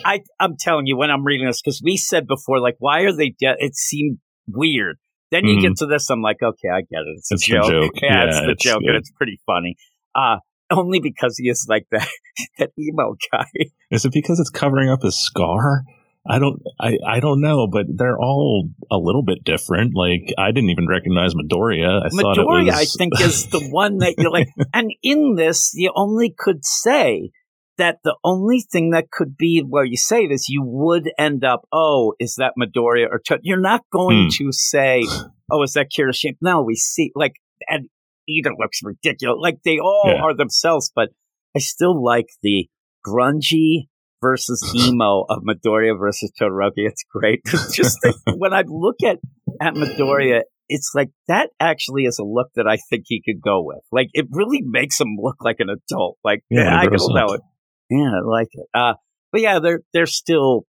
I, 0.03 0.19
I'm 0.37 0.55
telling 0.59 0.85
you, 0.85 0.97
when 0.97 1.09
I'm 1.09 1.23
reading 1.23 1.47
this, 1.47 1.61
because 1.61 1.81
we 1.81 1.95
said 1.95 2.27
before, 2.27 2.59
like, 2.59 2.75
why 2.79 3.03
are 3.03 3.13
they 3.15 3.29
dead? 3.39 3.55
It 3.59 3.77
seemed 3.77 4.17
weird. 4.47 4.97
Then 5.31 5.45
you 5.45 5.57
Mhm. 5.57 5.61
get 5.61 5.77
to 5.77 5.85
this, 5.85 6.09
I'm 6.09 6.21
like, 6.21 6.43
okay, 6.43 6.67
I 6.73 6.81
get 6.81 7.07
it. 7.07 7.15
It's 7.19 7.31
a 7.31 7.35
It's 7.35 7.47
the 7.47 7.55
joke. 7.55 7.69
joke. 7.71 7.91
Yeah, 8.01 8.25
it's 8.25 8.35
Yeah, 8.41 8.45
the 8.47 8.51
it's 8.51 8.63
joke, 8.63 8.81
and 8.85 8.95
it's 8.97 9.11
pretty 9.11 9.39
funny. 9.45 9.77
Uh, 10.13 10.39
only 10.77 10.99
because 10.99 11.37
he 11.37 11.49
is 11.49 11.65
like 11.69 11.87
that, 11.91 12.07
that 12.57 12.71
emo 12.79 13.15
guy. 13.31 13.45
Is 13.91 14.05
it 14.05 14.13
because 14.13 14.39
it's 14.39 14.49
covering 14.49 14.89
up 14.89 15.01
his 15.03 15.17
scar? 15.17 15.83
I 16.25 16.39
don't 16.39 16.61
I, 16.79 16.97
I 17.05 17.19
don't 17.19 17.41
know, 17.41 17.67
but 17.67 17.85
they're 17.89 18.17
all 18.17 18.69
a 18.89 18.95
little 18.97 19.23
bit 19.23 19.43
different. 19.43 19.91
Like 19.93 20.33
I 20.37 20.51
didn't 20.51 20.69
even 20.69 20.87
recognize 20.87 21.33
Midoriya. 21.33 22.05
I 22.05 22.09
thought 22.09 22.37
it 22.37 22.45
Midoriya, 22.47 22.65
was 22.67 22.75
I 22.75 22.85
think, 22.97 23.19
is 23.19 23.47
the 23.47 23.59
one 23.71 23.97
that 23.97 24.15
you're 24.17 24.31
like, 24.31 24.47
and 24.73 24.89
in 25.03 25.35
this, 25.35 25.71
you 25.73 25.91
only 25.95 26.33
could 26.37 26.63
say 26.63 27.31
that 27.77 27.97
the 28.03 28.15
only 28.23 28.61
thing 28.61 28.91
that 28.91 29.11
could 29.11 29.35
be 29.35 29.63
where 29.67 29.83
you 29.83 29.97
say 29.97 30.23
it 30.23 30.31
is 30.31 30.47
you 30.47 30.63
would 30.63 31.11
end 31.17 31.43
up, 31.43 31.67
oh, 31.73 32.13
is 32.19 32.35
that 32.35 32.53
Midoriya 32.57 33.07
or? 33.11 33.19
You're 33.41 33.59
not 33.59 33.81
going 33.91 34.29
Hmm. 34.31 34.45
to 34.45 34.51
say, 34.51 35.03
oh, 35.51 35.63
is 35.63 35.73
that 35.73 35.87
Kirishima? 35.91 36.37
No, 36.39 36.61
we 36.61 36.75
see, 36.75 37.11
like, 37.15 37.33
and 37.67 37.89
Ida 38.29 38.49
looks 38.57 38.79
ridiculous. 38.83 39.37
Like, 39.41 39.59
they 39.63 39.79
all 39.79 40.03
Yeah. 40.15 40.21
are 40.23 40.35
themselves, 40.35 40.91
but 40.95 41.09
I 41.55 41.59
still 41.59 42.01
like 42.03 42.27
the 42.41 42.67
grungy 43.05 43.87
versus 44.21 44.63
emo 44.75 45.25
of 45.29 45.43
Midoriya 45.43 45.97
versus 45.99 46.31
Todoroki. 46.39 46.87
It's 46.87 47.03
great. 47.11 47.41
Just 47.73 47.99
the, 48.01 48.13
when 48.37 48.53
I 48.53 48.63
look 48.67 48.97
at, 49.05 49.17
at 49.61 49.73
Midoriya, 49.73 50.41
it's 50.69 50.91
like 50.95 51.09
that 51.27 51.49
actually 51.59 52.03
is 52.05 52.19
a 52.19 52.23
look 52.23 52.47
that 52.55 52.67
I 52.67 52.77
think 52.89 53.03
he 53.07 53.21
could 53.21 53.41
go 53.41 53.61
with. 53.61 53.81
Like 53.91 54.07
it 54.13 54.27
really 54.31 54.61
makes 54.63 54.99
him 54.99 55.17
look 55.19 55.35
like 55.41 55.57
an 55.59 55.67
adult. 55.69 56.17
Like 56.23 56.43
Yeah, 56.49 56.73
I 56.75 56.85
don't 56.85 57.13
know 57.13 57.33
it. 57.33 57.41
Yeah, 57.89 58.11
I 58.17 58.25
like 58.25 58.47
it. 58.53 58.65
Uh, 58.73 58.93
but 59.31 59.41
yeah, 59.41 59.59
they're 59.59 59.81
they're 59.93 60.05
still 60.05 60.65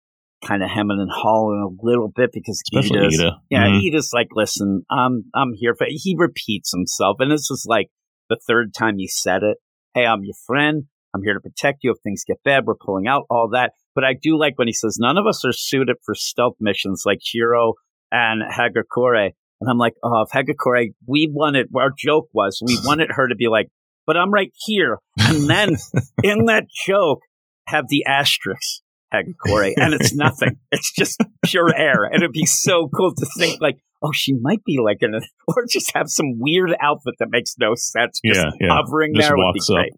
kind 0.46 0.64
of 0.64 0.70
hemming 0.70 0.98
and 1.00 1.10
hawing 1.14 1.62
a 1.80 1.86
little 1.86 2.10
bit 2.14 2.32
because 2.34 2.62
especially 2.72 3.00
Ida's, 3.00 3.20
Ida. 3.20 3.42
yeah, 3.50 3.68
Mhm. 3.68 3.88
Ida's 3.88 4.12
like, 4.14 4.28
listen, 4.34 4.84
I'm 4.90 5.26
I'm 5.36 5.54
here 5.56 5.76
for. 5.76 5.86
He 5.90 6.16
repeats 6.18 6.72
himself, 6.72 7.18
and 7.20 7.32
this 7.32 7.50
is 7.52 7.66
like 7.68 7.90
the 8.30 8.38
third 8.48 8.74
time 8.74 8.98
he 8.98 9.08
said 9.08 9.44
it. 9.44 9.58
Hey, 9.94 10.06
I'm 10.06 10.24
your 10.24 10.36
friend. 10.48 10.86
I'm 11.14 11.22
here 11.24 11.34
to 11.34 11.40
protect 11.42 11.84
you 11.84 11.92
if 11.92 11.98
things 12.04 12.24
get 12.26 12.38
bad. 12.46 12.66
We're 12.66 12.76
pulling 12.76 13.06
out 13.08 13.24
all 13.30 13.50
that. 13.54 13.74
But 13.94 14.06
I 14.06 14.14
do 14.14 14.38
like 14.40 14.58
when 14.58 14.68
he 14.70 14.74
says 14.74 14.98
none 15.00 15.18
of 15.18 15.26
us 15.28 15.44
are 15.46 15.52
suited 15.52 15.98
for 16.06 16.16
stealth 16.16 16.56
missions 16.62 17.04
like 17.06 17.20
Jiro 17.22 17.74
and 18.12 18.42
Hagakure. 18.42 19.32
And 19.60 19.70
I'm 19.70 19.78
like, 19.78 19.94
oh, 20.04 20.24
if 20.26 20.30
Hagakure, 20.32 20.94
we 21.06 21.30
wanted, 21.32 21.68
our 21.76 21.92
joke 21.96 22.30
was 22.34 22.62
we 22.66 22.80
wanted 22.86 23.10
her 23.12 23.28
to 23.28 23.36
be 23.36 23.48
like, 23.50 23.68
but 24.08 24.16
I'm 24.16 24.32
right 24.32 24.52
here. 24.66 25.00
And 25.20 25.50
then 25.50 25.76
in 26.24 26.46
that 26.46 26.64
joke, 26.88 27.20
have 27.68 27.86
the 27.90 28.06
asterisk 28.06 28.82
Hagakure, 29.14 29.74
and 29.78 29.94
it's 29.94 30.14
nothing. 30.14 30.58
It's 30.72 30.92
just 30.94 31.22
pure 31.44 31.74
air. 31.76 32.06
And 32.06 32.24
it'd 32.24 32.32
be 32.32 32.46
so 32.46 32.90
cool 32.96 33.14
to 33.14 33.28
think 33.38 33.60
like, 33.60 33.78
oh, 34.02 34.12
she 34.14 34.34
might 34.34 34.64
be 34.64 34.80
like 34.84 34.98
in 35.02 35.14
a, 35.14 35.20
or 35.48 35.66
just 35.70 35.92
have 35.94 36.08
some 36.08 36.40
weird 36.40 36.72
outfit 36.82 37.16
that 37.20 37.28
makes 37.30 37.56
no 37.60 37.74
sense. 37.76 38.22
Just 38.26 38.40
Yeah, 38.40 38.52
yeah. 38.60 38.76
hovering 38.76 39.14
Just 39.16 39.28
there 39.28 39.38
would 39.38 39.54
be 39.54 39.62
great. 39.68 39.92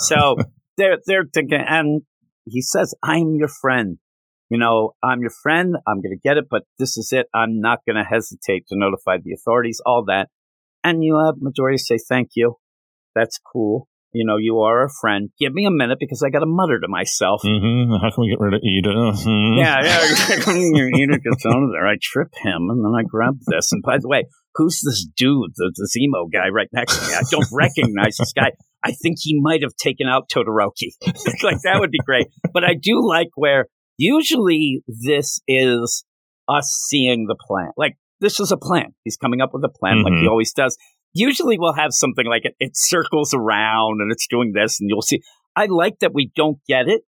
So 0.00 0.36
they're 0.76 0.98
they're 1.06 1.26
thinking, 1.32 1.62
and 1.66 2.02
he 2.46 2.62
says, 2.62 2.94
"I'm 3.02 3.34
your 3.36 3.48
friend. 3.48 3.98
You 4.50 4.58
know, 4.58 4.94
I'm 5.02 5.20
your 5.20 5.32
friend. 5.42 5.76
I'm 5.86 6.00
going 6.00 6.16
to 6.16 6.28
get 6.28 6.36
it, 6.36 6.44
but 6.50 6.62
this 6.78 6.96
is 6.96 7.12
it. 7.12 7.26
I'm 7.34 7.60
not 7.60 7.80
going 7.86 7.96
to 7.96 8.08
hesitate 8.08 8.66
to 8.68 8.78
notify 8.78 9.18
the 9.22 9.32
authorities. 9.32 9.80
All 9.84 10.04
that." 10.06 10.28
And 10.82 11.02
you 11.04 11.18
have 11.18 11.34
Midoriya 11.36 11.78
say, 11.78 11.98
"Thank 11.98 12.30
you. 12.36 12.56
That's 13.14 13.38
cool. 13.52 13.88
You 14.12 14.24
know, 14.26 14.36
you 14.38 14.58
are 14.60 14.84
a 14.84 14.88
friend. 15.00 15.30
Give 15.38 15.52
me 15.52 15.66
a 15.66 15.70
minute 15.70 15.98
because 16.00 16.22
I 16.22 16.30
got 16.30 16.40
to 16.40 16.46
mutter 16.46 16.80
to 16.80 16.88
myself." 16.88 17.42
hmm 17.44 17.92
How 18.02 18.10
can 18.10 18.22
we 18.22 18.30
get 18.30 18.40
rid 18.40 18.54
of 18.54 18.60
Ida? 18.60 18.94
Mhm. 18.94 19.56
Yeah, 19.58 19.76
yeah. 19.84 20.00
Ida 21.04 21.18
gets 21.20 21.44
of 21.46 21.70
there. 21.72 21.86
I 21.86 21.96
trip 22.00 22.28
him, 22.42 22.68
and 22.70 22.84
then 22.84 22.92
I 22.98 23.02
grab 23.08 23.38
this. 23.46 23.72
And 23.72 23.82
by 23.82 23.98
the 23.98 24.08
way, 24.08 24.24
who's 24.56 24.80
this 24.84 25.06
dude, 25.16 25.52
the, 25.56 25.72
the 25.76 25.88
Zemo 25.94 26.30
guy 26.32 26.48
right 26.48 26.68
next 26.72 26.98
to 26.98 27.06
me? 27.08 27.14
I 27.14 27.22
don't 27.30 27.46
recognize 27.52 28.16
this 28.18 28.32
guy. 28.32 28.52
I 28.82 28.92
think 28.92 29.18
he 29.20 29.38
might 29.40 29.62
have 29.62 29.76
taken 29.76 30.06
out 30.08 30.28
Todoroki. 30.28 30.90
like 31.44 31.58
that 31.64 31.76
would 31.78 31.90
be 31.90 31.98
great. 32.04 32.26
But 32.52 32.64
I 32.64 32.74
do 32.74 33.06
like 33.06 33.28
where 33.36 33.66
usually 33.98 34.82
this 34.88 35.40
is 35.46 36.04
us 36.48 36.84
seeing 36.88 37.26
the 37.28 37.36
plan. 37.46 37.70
Like 37.76 37.96
this 38.20 38.40
is 38.40 38.50
a 38.52 38.56
plan. 38.56 38.94
He's 39.04 39.16
coming 39.16 39.40
up 39.40 39.50
with 39.52 39.62
a 39.64 39.68
plan, 39.68 40.02
like 40.02 40.14
he 40.14 40.26
Mhm. 40.26 40.30
always 40.30 40.52
does. 40.52 40.76
Usually 41.12 41.58
we'll 41.58 41.72
have 41.74 41.90
something 41.92 42.26
like 42.26 42.44
it, 42.44 42.54
it 42.60 42.72
circles 42.74 43.34
around 43.34 44.00
and 44.00 44.12
it's 44.12 44.26
doing 44.28 44.52
this, 44.54 44.80
and 44.80 44.88
you'll 44.88 45.02
see. 45.02 45.22
I 45.56 45.66
like 45.66 45.98
that 46.00 46.14
we 46.14 46.30
don't 46.36 46.58
get 46.68 46.88
it. 46.88 47.02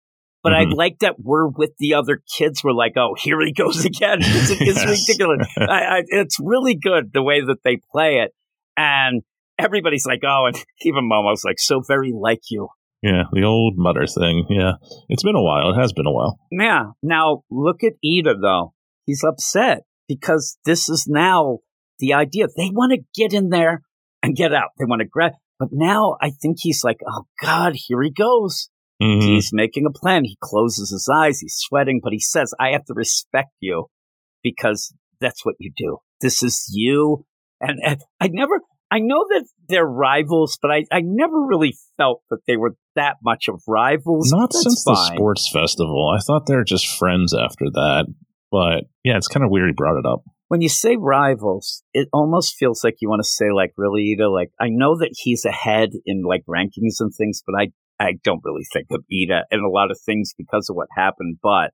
But 0.42 0.54
I 0.54 0.64
Mhm. 0.64 0.76
like 0.76 1.00
that 1.00 1.16
we're 1.20 1.50
with 1.50 1.72
the 1.80 1.96
other 1.96 2.22
kids. 2.38 2.64
We're 2.64 2.72
like, 2.72 2.94
oh, 2.96 3.14
here 3.20 3.42
he 3.42 3.52
goes 3.52 3.84
again. 3.92 4.20
It's, 4.22 4.50
it's 4.52 4.62
Yes. 4.86 5.08
ridiculous. 5.08 5.46
I, 5.58 5.64
I, 5.98 6.04
it's 6.08 6.38
really 6.42 6.76
good 6.76 7.12
the 7.14 7.22
way 7.22 7.42
that 7.42 7.58
they 7.66 7.80
play 7.92 8.20
it. 8.20 8.32
And 8.78 9.22
everybody's 9.58 10.06
like, 10.06 10.22
oh, 10.26 10.46
and 10.46 10.56
even 10.84 11.10
Momo's 11.10 11.44
like, 11.44 11.60
so 11.60 11.82
very 11.86 12.14
like 12.18 12.40
you. 12.50 12.70
Yeah, 13.02 13.24
the 13.34 13.44
old 13.44 13.74
mutter 13.78 14.08
thing. 14.08 14.46
Yeah, 14.50 14.74
it's 15.10 15.24
been 15.24 15.36
a 15.36 15.42
while. 15.44 15.72
It 15.72 15.80
has 15.82 15.92
been 15.92 16.06
a 16.08 16.12
while. 16.12 16.40
Yeah. 16.52 16.92
Now 17.04 17.44
look 17.52 17.84
at 17.84 17.94
Ida 18.06 18.36
though. 18.42 18.74
He's 19.06 19.24
upset 19.26 19.80
because 20.08 20.58
this 20.64 20.88
is 20.88 21.06
now 21.06 21.60
the 22.00 22.14
idea. 22.14 22.48
They 22.56 22.70
want 22.70 22.94
to 22.94 23.02
get 23.14 23.34
in 23.34 23.50
there 23.50 23.82
and 24.24 24.36
get 24.36 24.54
out. 24.54 24.70
They 24.78 24.86
want 24.86 25.02
to 25.02 25.08
grab. 25.08 25.34
But 25.60 25.70
now 25.72 26.16
I 26.22 26.32
think 26.32 26.58
he's 26.60 26.84
like, 26.84 27.00
oh 27.08 27.26
God, 27.42 27.74
here 27.76 28.02
he 28.02 28.12
goes. 28.12 28.70
Mhm. 29.02 29.22
He's 29.22 29.52
making 29.54 29.86
a 29.86 29.92
plan. 29.92 30.26
He 30.26 30.38
closes 30.42 30.90
his 30.92 31.10
eyes. 31.14 31.40
He's 31.40 31.56
sweating, 31.58 32.02
but 32.04 32.12
he 32.14 32.20
says, 32.20 32.54
I 32.60 32.72
have 32.72 32.86
to 32.86 32.94
respect 32.94 33.52
you 33.60 33.88
because 34.44 34.94
that's 35.22 35.46
what 35.46 35.56
you 35.60 35.72
do. 35.76 35.98
This 36.22 36.44
is 36.44 36.70
you. 36.72 37.26
And, 37.62 37.80
and 37.84 38.02
I 38.20 38.30
never, 38.32 38.62
I 38.92 39.00
know 39.00 39.26
that 39.30 39.46
they're 39.68 39.86
rivals, 39.86 40.58
but 40.62 40.72
I, 40.72 40.86
I 40.92 41.02
never 41.04 41.46
really 41.46 41.76
felt 41.98 42.24
that 42.30 42.40
they 42.48 42.58
were 42.58 42.76
that 42.96 43.18
much 43.24 43.48
of 43.48 43.62
rivals. 43.68 44.32
Not 44.32 44.54
since 44.54 44.84
fine. 44.84 44.94
the 44.96 45.16
sports 45.16 45.50
festival. 45.52 46.14
I 46.14 46.20
thought 46.20 46.46
they 46.46 46.56
were 46.56 46.64
just 46.64 46.88
friends 46.98 47.34
after 47.34 47.66
that. 47.72 48.06
But 48.52 48.86
yeah, 49.04 49.18
it's 49.18 49.28
kind 49.28 49.44
of 49.46 49.52
weird 49.52 49.68
he 49.70 49.74
brought 49.74 50.00
it 50.00 50.06
up. 50.06 50.24
When 50.50 50.62
you 50.62 50.70
say 50.70 50.98
rivals, 51.00 51.84
it 51.94 52.10
almost 52.12 52.56
feels 52.58 52.84
like 52.84 52.98
you 53.00 53.08
want 53.08 53.22
to 53.24 53.30
say 53.30 53.46
like 53.54 53.72
really 53.78 54.14
Ida. 54.14 54.30
Like 54.30 54.52
I 54.60 54.68
know 54.70 54.98
that 54.98 55.16
he's 55.16 55.46
ahead 55.46 55.92
in 56.06 56.24
like 56.24 56.44
rankings 56.50 57.00
and 57.00 57.14
things, 57.16 57.42
but 57.46 57.56
I 57.58 57.68
I 58.04 58.14
don't 58.24 58.42
really 58.44 58.66
think 58.74 58.88
of 58.92 59.04
Ida 59.12 59.44
in 59.52 59.62
a 59.62 59.70
lot 59.70 59.92
of 59.92 60.00
things 60.06 60.34
because 60.38 60.70
of 60.70 60.76
what 60.76 60.88
happened. 60.96 61.38
But 61.42 61.72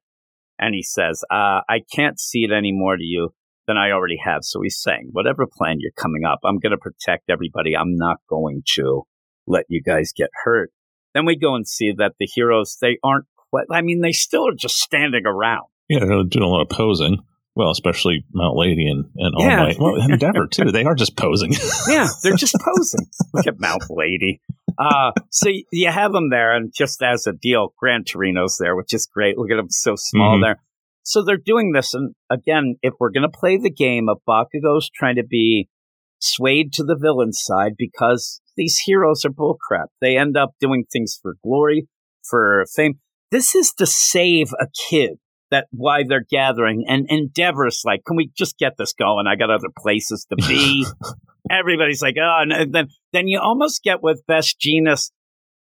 and 0.59 0.75
he 0.75 0.83
says, 0.83 1.23
uh, 1.31 1.61
I 1.67 1.81
can't 1.93 2.19
see 2.19 2.43
it 2.43 2.51
any 2.51 2.71
more 2.71 2.95
to 2.95 3.03
you 3.03 3.33
than 3.67 3.77
I 3.77 3.91
already 3.91 4.17
have. 4.23 4.43
So 4.43 4.61
he's 4.61 4.79
saying, 4.79 5.09
whatever 5.11 5.47
plan 5.47 5.77
you're 5.79 5.91
coming 5.97 6.23
up, 6.23 6.39
I'm 6.45 6.59
going 6.59 6.71
to 6.71 6.77
protect 6.77 7.29
everybody. 7.29 7.75
I'm 7.75 7.95
not 7.97 8.17
going 8.29 8.61
to 8.75 9.03
let 9.47 9.65
you 9.69 9.81
guys 9.81 10.11
get 10.15 10.29
hurt. 10.43 10.71
Then 11.13 11.25
we 11.25 11.37
go 11.37 11.55
and 11.55 11.67
see 11.67 11.93
that 11.97 12.13
the 12.19 12.27
heroes 12.33 12.77
they 12.79 12.97
aren't. 13.03 13.25
Quite, 13.49 13.67
I 13.71 13.81
mean, 13.81 14.01
they 14.01 14.11
still 14.11 14.47
are 14.47 14.55
just 14.57 14.77
standing 14.77 15.25
around. 15.25 15.67
Yeah, 15.87 15.99
they're 15.99 16.23
doing 16.23 16.43
a 16.43 16.47
lot 16.47 16.61
of 16.61 16.69
posing. 16.69 17.19
Well, 17.55 17.71
especially 17.71 18.25
Mount 18.33 18.57
Lady 18.57 18.87
and, 18.89 19.05
and 19.15 19.33
All 19.35 19.45
Yeah. 19.45 19.63
Might. 19.63 19.79
Well, 19.79 19.95
Endeavor, 19.95 20.47
too. 20.47 20.71
They 20.71 20.83
are 20.83 20.95
just 20.95 21.15
posing. 21.15 21.53
Yeah, 21.89 22.07
they're 22.23 22.35
just 22.35 22.55
posing. 22.59 23.07
Look 23.33 23.47
at 23.47 23.59
Mount 23.59 23.83
Lady. 23.89 24.41
Uh, 24.77 25.11
so 25.29 25.49
you 25.71 25.89
have 25.89 26.11
them 26.11 26.29
there, 26.29 26.53
and 26.53 26.73
just 26.75 27.01
as 27.01 27.25
a 27.27 27.31
deal, 27.31 27.73
Gran 27.79 28.03
Torino's 28.03 28.57
there, 28.59 28.75
which 28.75 28.93
is 28.93 29.07
great. 29.11 29.37
Look 29.37 29.51
at 29.51 29.57
him, 29.59 29.69
so 29.69 29.93
small 29.95 30.37
Mhm. 30.37 30.41
there. 30.43 30.61
So 31.03 31.23
they're 31.23 31.37
doing 31.37 31.71
this, 31.71 31.93
and 31.93 32.15
again, 32.29 32.75
if 32.81 32.93
we're 32.99 33.11
going 33.11 33.29
to 33.29 33.37
play 33.37 33.57
the 33.57 33.69
game 33.69 34.09
of 34.09 34.17
Bakugo's 34.27 34.89
trying 34.89 35.15
to 35.15 35.23
be 35.23 35.69
swayed 36.19 36.73
to 36.73 36.83
the 36.83 36.97
villain's 36.99 37.39
side 37.41 37.73
because 37.77 38.41
these 38.57 38.79
heroes 38.85 39.23
are 39.23 39.29
bullcrap. 39.29 39.87
They 40.01 40.17
end 40.17 40.35
up 40.35 40.51
doing 40.59 40.85
things 40.91 41.17
for 41.21 41.35
glory, 41.43 41.87
for 42.27 42.65
fame. 42.75 42.99
This 43.31 43.53
is 43.55 43.71
to 43.77 43.85
save 43.85 44.51
a 44.59 44.67
kid. 44.89 45.19
That 45.55 45.67
why 45.71 46.03
they're 46.07 46.25
gathering 46.29 46.83
and 46.87 47.09
Endeavor's 47.09 47.83
like, 47.85 48.03
can 48.05 48.17
we 48.17 48.29
just 48.37 48.57
get 48.57 48.73
this 48.77 48.91
going? 48.93 49.25
I 49.25 49.35
got 49.37 49.49
other 49.49 49.69
places 49.77 50.25
to 50.29 50.35
be 50.35 50.85
everybody's 51.49 52.01
like, 52.01 52.15
oh, 52.21 52.37
and- 52.41 52.73
then 52.73 52.87
then 53.13 53.27
you 53.27 53.39
almost 53.39 53.83
get 53.83 54.03
with 54.03 54.21
Best 54.27 54.57
Jeanist. 54.59 55.11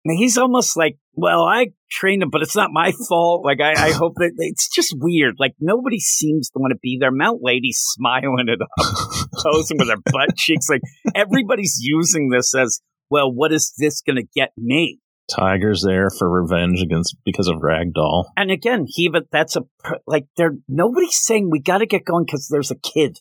and 0.06 0.18
He's 0.18 0.38
almost 0.38 0.78
like, 0.78 0.98
well, 1.16 1.44
I 1.44 1.68
trained 1.92 2.24
him, 2.24 2.30
but 2.32 2.42
it's 2.42 2.56
not 2.56 2.70
my 2.72 2.92
fault. 3.08 3.44
Like, 3.46 3.60
I, 3.62 3.90
I 3.90 3.92
hope 3.92 4.14
that 4.18 4.32
it's 4.38 4.70
just 4.74 4.96
weird. 4.98 5.36
Like, 5.40 5.54
nobody 5.60 6.00
seems 6.00 6.50
to 6.52 6.60
want 6.60 6.72
to 6.72 6.80
be 6.82 6.98
there. 7.00 7.12
Mount 7.12 7.40
Lady's 7.42 7.80
smiling 7.80 8.48
it 8.48 8.60
up, 8.62 8.70
posing 9.44 9.78
with 9.78 9.90
her 9.90 9.98
butt 10.12 10.36
cheeks. 10.38 10.68
Like, 10.70 10.82
everybody's 11.14 11.78
using 11.82 12.30
this 12.30 12.56
as, 12.56 12.82
well, 13.10 13.32
what 13.32 13.52
is 13.52 13.74
this 13.78 14.02
going 14.02 14.16
to 14.16 14.28
get 14.34 14.52
me? 14.58 15.00
Tiger's 15.30 15.84
there 15.88 16.10
for 16.10 16.30
revenge 16.30 16.82
against 16.82 17.16
because 17.26 17.48
of 17.48 17.58
Ragdoll. 17.62 18.26
And 18.36 18.52
again, 18.52 18.86
he 18.88 19.04
even 19.04 19.24
that's 19.32 19.56
a 19.56 19.62
like 20.06 20.26
they're 20.38 20.56
nobody's 20.68 21.16
saying 21.18 21.50
we 21.50 21.60
got 21.60 21.80
to 21.80 21.86
get 21.86 22.06
going 22.06 22.26
because 22.26 22.48
there's 22.52 22.72
a 22.72 22.76
kid 22.76 23.20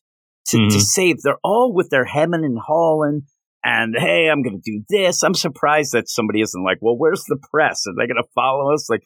to, 0.48 0.58
to 0.58 0.76
Mhm. 0.76 0.80
save. 0.80 1.16
They're 1.22 1.38
all 1.44 1.72
with 1.72 1.90
their 1.90 2.04
hemming 2.04 2.44
and 2.44 2.58
hawing, 2.58 3.22
and 3.62 3.94
hey, 3.96 4.28
I'm 4.28 4.42
going 4.42 4.60
to 4.60 4.70
do 4.70 4.82
this. 4.88 5.22
I'm 5.22 5.34
surprised 5.34 5.92
that 5.92 6.08
somebody 6.08 6.40
isn't 6.40 6.64
like, 6.64 6.78
well, 6.80 6.96
where's 6.98 7.24
the 7.28 7.38
press? 7.52 7.84
Are 7.86 7.94
they 7.96 8.06
going 8.12 8.22
to 8.22 8.28
follow 8.34 8.74
us? 8.74 8.90
Like, 8.90 9.04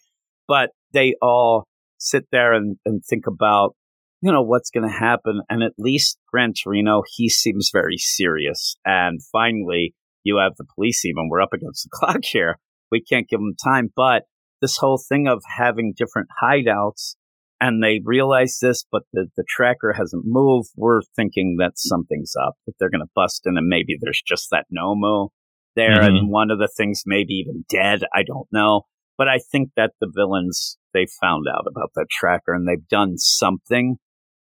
but 0.49 0.71
they 0.95 1.15
all 1.21 1.67
sit 1.99 2.25
there 2.33 2.55
and, 2.55 2.77
and 2.87 3.03
think 3.05 3.27
about, 3.27 3.75
you 4.23 4.33
know, 4.33 4.43
what's 4.43 4.71
going 4.71 4.89
to 4.89 4.95
happen. 4.95 5.43
And 5.51 5.63
at 5.63 5.73
least 5.79 6.19
Gran 6.33 6.53
Torino, 6.55 7.03
he 7.15 7.29
seems 7.29 7.71
very 7.73 7.99
serious. 7.99 8.77
And 8.85 9.21
finally, 9.31 9.95
you 10.25 10.39
have 10.39 10.53
the 10.57 10.65
police 10.75 11.05
even. 11.05 11.29
We're 11.31 11.43
up 11.43 11.53
against 11.53 11.85
the 11.85 11.91
clock 11.93 12.25
here. 12.25 12.59
We 12.91 13.03
can't 13.03 13.29
give 13.29 13.41
them 13.41 13.55
time. 13.63 13.91
But 13.95 14.25
this 14.61 14.79
whole 14.79 14.99
thing 14.99 15.27
of 15.27 15.43
having 15.57 15.95
different 15.97 16.29
hideouts 16.43 17.17
and 17.61 17.83
they 17.83 18.01
realize 18.05 18.59
this, 18.61 18.85
but 18.91 19.03
the, 19.13 19.29
the 19.37 19.45
tracker 19.49 19.95
hasn't 19.97 20.25
moved. 20.27 20.71
We're 20.77 21.03
thinking 21.15 21.57
that 21.59 21.73
something's 21.79 22.35
up, 22.41 22.55
that 22.67 22.75
they're 22.79 22.91
going 22.91 23.01
to 23.01 23.13
bust 23.15 23.43
in 23.47 23.57
and 23.57 23.67
maybe 23.67 23.97
there's 24.01 24.23
just 24.27 24.49
that 24.51 24.67
Nomu 24.77 25.29
there. 25.75 26.01
Mm-hmm. 26.01 26.17
And 26.17 26.31
one 26.31 26.51
of 26.51 26.59
the 26.59 26.71
things 26.75 27.03
maybe 27.07 27.35
even 27.35 27.65
dead. 27.69 28.03
I 28.15 28.23
don't 28.23 28.49
know. 28.53 28.83
But 29.19 29.29
I 29.29 29.39
think 29.39 29.71
that 29.77 29.93
the 30.01 30.11
villains, 30.15 30.77
they 30.93 31.07
found 31.21 31.47
out 31.49 31.65
about 31.67 31.93
that 31.95 32.09
tracker 32.11 32.53
and 32.53 32.69
they've 32.69 32.87
done 32.89 33.17
something. 33.17 33.97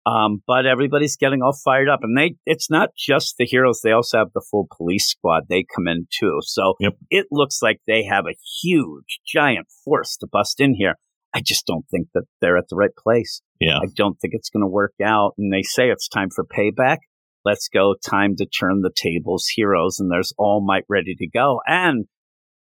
Um, 0.04 0.42
but 0.47 0.66
everybody's 0.66 1.16
getting 1.16 1.42
all 1.42 1.56
fired 1.64 1.88
up 1.88 2.00
and 2.02 2.18
they, 2.18 2.35
it's 2.44 2.68
not 2.68 2.90
just 2.97 3.37
the 3.38 3.47
heroes. 3.47 3.80
They 3.82 3.92
also 3.92 4.18
have 4.18 4.32
the 4.35 4.44
full 4.50 4.66
police 4.76 5.06
squad. 5.09 5.44
They 5.49 5.64
come 5.75 5.87
in 5.87 6.09
too. 6.11 6.40
So 6.42 6.75
yep. 6.80 6.94
it 7.09 7.26
looks 7.30 7.62
like 7.62 7.80
they 7.87 8.02
have 8.04 8.25
a 8.26 8.37
huge, 8.62 9.21
giant 9.25 9.68
force 9.85 10.16
to 10.16 10.26
bust 10.26 10.61
in 10.61 10.75
here. 10.75 10.97
I 11.35 11.40
just 11.40 11.66
don't 11.66 11.87
think 11.88 12.09
that 12.14 12.25
they're 12.40 12.59
at 12.59 12.68
the 12.68 12.76
right 12.76 12.94
place. 12.97 13.42
Yeah. 13.61 13.78
I 13.78 13.87
don't 13.94 14.18
think 14.21 14.35
it's 14.35 14.50
going 14.50 14.62
to 14.62 14.68
work 14.68 14.94
out. 15.02 15.35
And 15.38 15.52
they 15.52 15.62
say 15.62 15.88
it's 15.88 16.09
time 16.09 16.28
for 16.30 16.44
payback. 16.44 16.99
Let's 17.44 17.68
go. 17.68 17.94
Time 17.94 18.37
to 18.37 18.47
turn 18.47 18.82
the 18.82 18.92
tables, 18.94 19.47
heroes, 19.54 19.99
and 19.99 20.11
there's 20.11 20.32
All 20.37 20.64
Might 20.64 20.85
ready 20.88 21.14
to 21.16 21.26
go. 21.26 21.61
And 21.66 22.06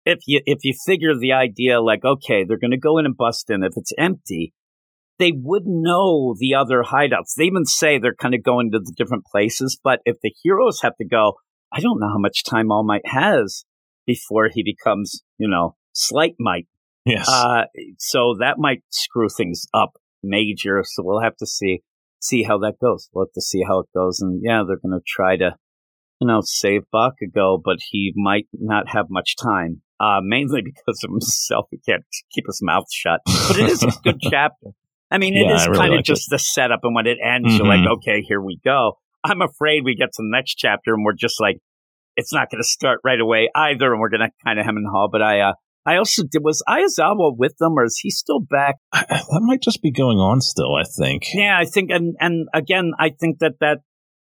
if 0.05 0.19
you 0.25 0.41
if 0.45 0.59
you 0.63 0.73
figure 0.85 1.17
the 1.17 1.33
idea 1.33 1.81
like, 1.81 2.03
okay, 2.03 2.43
they're 2.43 2.57
going 2.57 2.71
to 2.71 2.77
go 2.77 2.97
in 2.97 3.05
and 3.05 3.15
bust 3.15 3.49
in. 3.49 3.63
If 3.63 3.73
it's 3.75 3.93
empty, 3.97 4.53
they 5.19 5.33
would 5.35 5.63
know 5.65 6.35
the 6.37 6.53
other 6.55 6.83
hideouts. 6.83 7.33
They 7.37 7.45
even 7.45 7.65
say 7.65 7.97
they're 7.97 8.15
kind 8.15 8.35
of 8.35 8.43
going 8.43 8.71
to 8.71 8.79
the 8.79 8.93
different 8.95 9.25
places. 9.25 9.79
But 9.81 9.99
if 10.05 10.17
the 10.21 10.33
heroes 10.43 10.81
have 10.81 10.95
to 10.97 11.05
go, 11.05 11.33
I 11.71 11.79
don't 11.79 11.99
know 11.99 12.09
how 12.09 12.19
much 12.19 12.43
time 12.43 12.71
All 12.71 12.83
Might 12.83 13.07
has 13.07 13.65
before 14.05 14.49
he 14.53 14.63
becomes, 14.63 15.23
you 15.37 15.49
know, 15.49 15.75
Slight 15.93 16.35
Might 16.39 16.67
Yes. 17.07 17.27
Uh, 17.29 17.63
so 17.97 18.35
that 18.39 18.55
might 18.57 18.83
screw 18.89 19.29
things 19.29 19.65
up 19.73 19.93
major. 20.21 20.83
So 20.83 21.03
we'll 21.03 21.21
have 21.21 21.37
to 21.37 21.47
see 21.47 21.81
see 22.19 22.43
how 22.43 22.57
that 22.59 22.73
goes. 22.81 23.09
We'll 23.13 23.25
have 23.25 23.33
to 23.33 23.41
see 23.41 23.63
how 23.65 23.79
it 23.79 23.87
goes. 23.95 24.19
And 24.19 24.41
yeah, 24.43 24.63
they're 24.67 24.77
going 24.77 24.99
to 24.99 25.03
try 25.07 25.37
to, 25.37 25.55
you 26.19 26.27
know, 26.27 26.41
save 26.43 26.81
Bakugo, 26.93 27.61
but 27.63 27.77
he 27.91 28.11
might 28.15 28.47
not 28.51 28.89
have 28.89 29.05
much 29.09 29.35
time. 29.41 29.81
Uh, 29.99 30.19
mainly 30.21 30.61
because 30.65 31.01
of 31.03 31.11
himself. 31.11 31.67
He 31.71 31.77
can't 31.77 32.03
keep 32.31 32.45
his 32.45 32.59
mouth 32.61 32.91
shut. 32.91 33.21
But 33.25 33.57
it 33.57 33.69
is 33.69 33.83
a 33.83 33.91
good 34.03 34.19
chapter. 34.21 34.71
I 35.09 35.17
mean, 35.17 35.35
it 35.35 35.45
Yeah, 35.47 35.55
is 35.55 35.67
really 35.67 35.77
kind 35.79 35.93
of 35.93 35.97
like 35.99 36.05
just 36.05 36.29
the 36.29 36.39
setup, 36.39 36.81
and 36.83 36.93
when 36.95 37.07
it 37.07 37.17
ends, 37.23 37.55
you're 37.57 37.65
Mhm. 37.65 37.85
like, 37.85 37.97
okay, 37.97 38.21
here 38.21 38.41
we 38.41 38.59
go. 38.63 38.93
I'm 39.23 39.41
afraid 39.41 39.83
we 39.83 39.95
get 39.95 40.07
to 40.13 40.21
the 40.21 40.29
next 40.31 40.55
chapter, 40.55 40.93
and 40.93 41.03
we're 41.05 41.13
just 41.13 41.39
like, 41.39 41.57
it's 42.15 42.33
not 42.33 42.49
going 42.51 42.61
to 42.61 42.67
start 42.67 42.99
right 43.03 43.19
away 43.19 43.49
either, 43.55 43.91
and 43.91 44.01
we're 44.01 44.09
going 44.09 44.21
to 44.21 44.31
kind 44.43 44.59
of 44.59 44.65
hem 44.65 44.77
and 44.77 44.87
haw. 44.91 45.07
But 45.11 45.21
I, 45.21 45.39
uh, 45.41 45.53
I 45.85 45.95
also 45.97 46.23
did. 46.29 46.43
Was 46.43 46.61
Aizawa 46.67 47.37
with 47.37 47.55
them, 47.59 47.73
or 47.77 47.85
is 47.85 47.97
he 48.01 48.09
still 48.09 48.39
back? 48.41 48.75
I- 48.91 49.05
that 49.09 49.41
might 49.43 49.61
just 49.61 49.81
be 49.81 49.91
going 49.91 50.17
on 50.17 50.41
still, 50.41 50.75
I 50.75 50.83
think. 50.83 51.23
Yeah, 51.33 51.57
I 51.57 51.65
think, 51.65 51.89
and 51.91 52.15
and 52.19 52.47
again, 52.53 52.91
I 52.99 53.09
think 53.17 53.39
that 53.39 53.53
that 53.61 53.79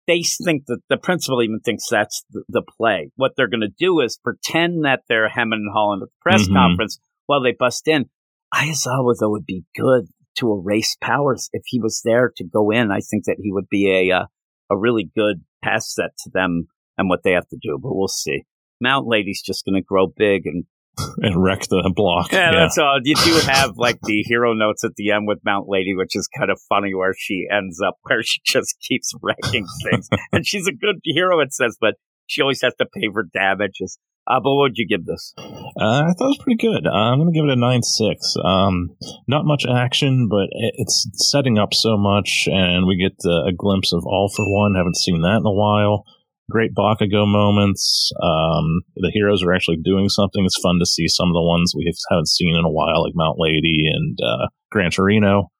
they 0.07 0.23
think 0.23 0.65
that 0.67 0.81
the 0.89 0.97
principal 0.97 1.43
even 1.43 1.61
thinks 1.61 1.89
that's 1.91 2.25
the, 2.31 2.43
the 2.49 2.63
play. 2.79 3.11
What 3.17 3.33
they're 3.37 3.49
going 3.49 3.61
to 3.61 3.69
do 3.79 4.01
is 4.01 4.19
pretend 4.23 4.85
that 4.85 5.03
they're 5.09 5.29
hemming 5.29 5.61
and 5.65 5.71
hawing 5.73 6.01
at 6.03 6.09
the 6.09 6.13
press 6.23 6.49
Mhm. 6.49 6.55
conference 6.55 6.99
while 7.27 7.43
they 7.43 7.53
bust 7.57 7.87
in. 7.87 8.07
Aizawa 8.55 9.15
though 9.21 9.31
would 9.31 9.47
be 9.47 9.65
good 9.77 10.07
to 10.39 10.53
erase 10.53 10.97
powers 11.01 11.49
if 11.53 11.63
he 11.67 11.81
was 11.81 12.01
there 12.05 12.33
to 12.37 12.45
go 12.45 12.71
in. 12.71 12.91
I 12.91 13.01
think 13.01 13.25
that 13.25 13.37
he 13.43 13.53
would 13.53 13.69
be 13.69 13.91
a 14.11 14.15
uh, 14.15 14.25
a 14.71 14.77
really 14.77 15.11
good 15.15 15.43
pass 15.63 15.93
set 15.95 16.11
to 16.25 16.31
them 16.33 16.69
and 16.97 17.09
what 17.09 17.23
they 17.25 17.33
have 17.33 17.49
to 17.49 17.59
do. 17.61 17.79
But 17.81 17.95
we'll 17.95 18.09
see. 18.09 18.45
Mount 18.81 19.07
Lady's 19.07 19.43
just 19.43 19.65
going 19.65 19.75
to 19.75 19.85
grow 19.87 20.07
big 20.07 20.47
and 20.47 20.65
And 21.23 21.43
wreck 21.43 21.61
the 21.63 21.93
block. 21.95 22.33
yeah, 22.33 22.53
that's 22.53 22.79
all. 22.79 22.99
You 23.03 23.15
do 23.15 23.41
have 23.47 23.77
like 23.77 24.01
the 24.03 24.23
hero 24.27 24.53
notes 24.55 24.85
at 24.85 24.97
the 24.97 25.13
end 25.13 25.27
with 25.27 25.39
Mount 25.45 25.67
Lady, 25.69 25.95
which 25.95 26.15
is 26.15 26.29
kind 26.37 26.51
of 26.51 26.61
funny 26.69 26.95
where 26.95 27.15
she 27.17 27.47
ends 27.51 27.81
up 27.81 27.97
where 28.03 28.23
she 28.23 28.41
just 28.45 28.77
keeps 28.89 29.13
wrecking 29.23 29.67
things. 29.85 30.09
and 30.33 30.47
she's 30.47 30.67
a 30.67 30.73
good 30.73 30.97
hero, 31.05 31.41
it 31.41 31.53
says, 31.53 31.77
but 31.81 31.95
she 32.27 32.43
always 32.43 32.61
has 32.63 32.75
to 32.79 32.87
pay 32.87 33.09
for 33.13 33.25
damages. 33.33 33.99
Uh, 34.27 34.39
but 34.39 34.51
what 34.55 34.71
would 34.71 34.77
you 34.79 34.87
give 34.87 35.07
this? 35.07 35.35
Uh, 35.39 36.07
I 36.07 36.13
thought 36.13 36.31
it 36.31 36.37
was 36.37 36.41
pretty 36.43 36.59
good. 36.61 36.87
Uh, 36.87 36.91
I'm 36.93 37.19
going 37.19 37.33
to 37.33 37.37
give 37.37 37.49
it 37.49 37.53
a 37.53 37.57
9 37.57 37.83
6. 37.83 38.35
Um, 38.45 38.91
not 39.27 39.45
much 39.45 39.65
action, 39.67 40.29
but 40.31 40.49
it- 40.53 40.75
it's 40.77 41.09
setting 41.31 41.59
up 41.59 41.75
so 41.75 41.97
much, 41.97 42.47
and 42.51 42.87
we 42.87 42.97
get 42.97 43.17
uh, 43.25 43.49
a 43.49 43.53
glimpse 43.53 43.93
of 43.93 44.05
All 44.07 44.31
for 44.35 44.45
One. 44.47 44.75
Haven't 44.77 44.97
seen 44.97 45.23
that 45.23 45.39
in 45.39 45.47
a 45.47 45.53
while. 45.53 46.05
Great 46.51 46.75
Bakugo 46.75 47.27
moments. 47.27 48.11
Um, 48.23 48.83
the 48.97 49.11
heroes 49.13 49.43
are 49.43 49.53
actually 49.53 49.79
doing 49.83 50.09
something. 50.09 50.45
It's 50.45 50.61
fun 50.63 50.79
to 50.81 50.87
see 50.87 51.07
some 51.09 51.29
of 51.29 51.35
the 51.35 51.43
ones 51.47 51.73
we 51.77 51.91
haven't 52.11 52.29
seen 52.29 52.57
in 52.57 52.65
a 52.65 52.71
while, 52.71 53.03
like 53.05 53.15
Mount 53.15 53.37
Lady 53.39 53.85
and 53.93 54.19
uh, 54.23 54.49
Gran 54.71 54.91
Torino. 54.91 55.51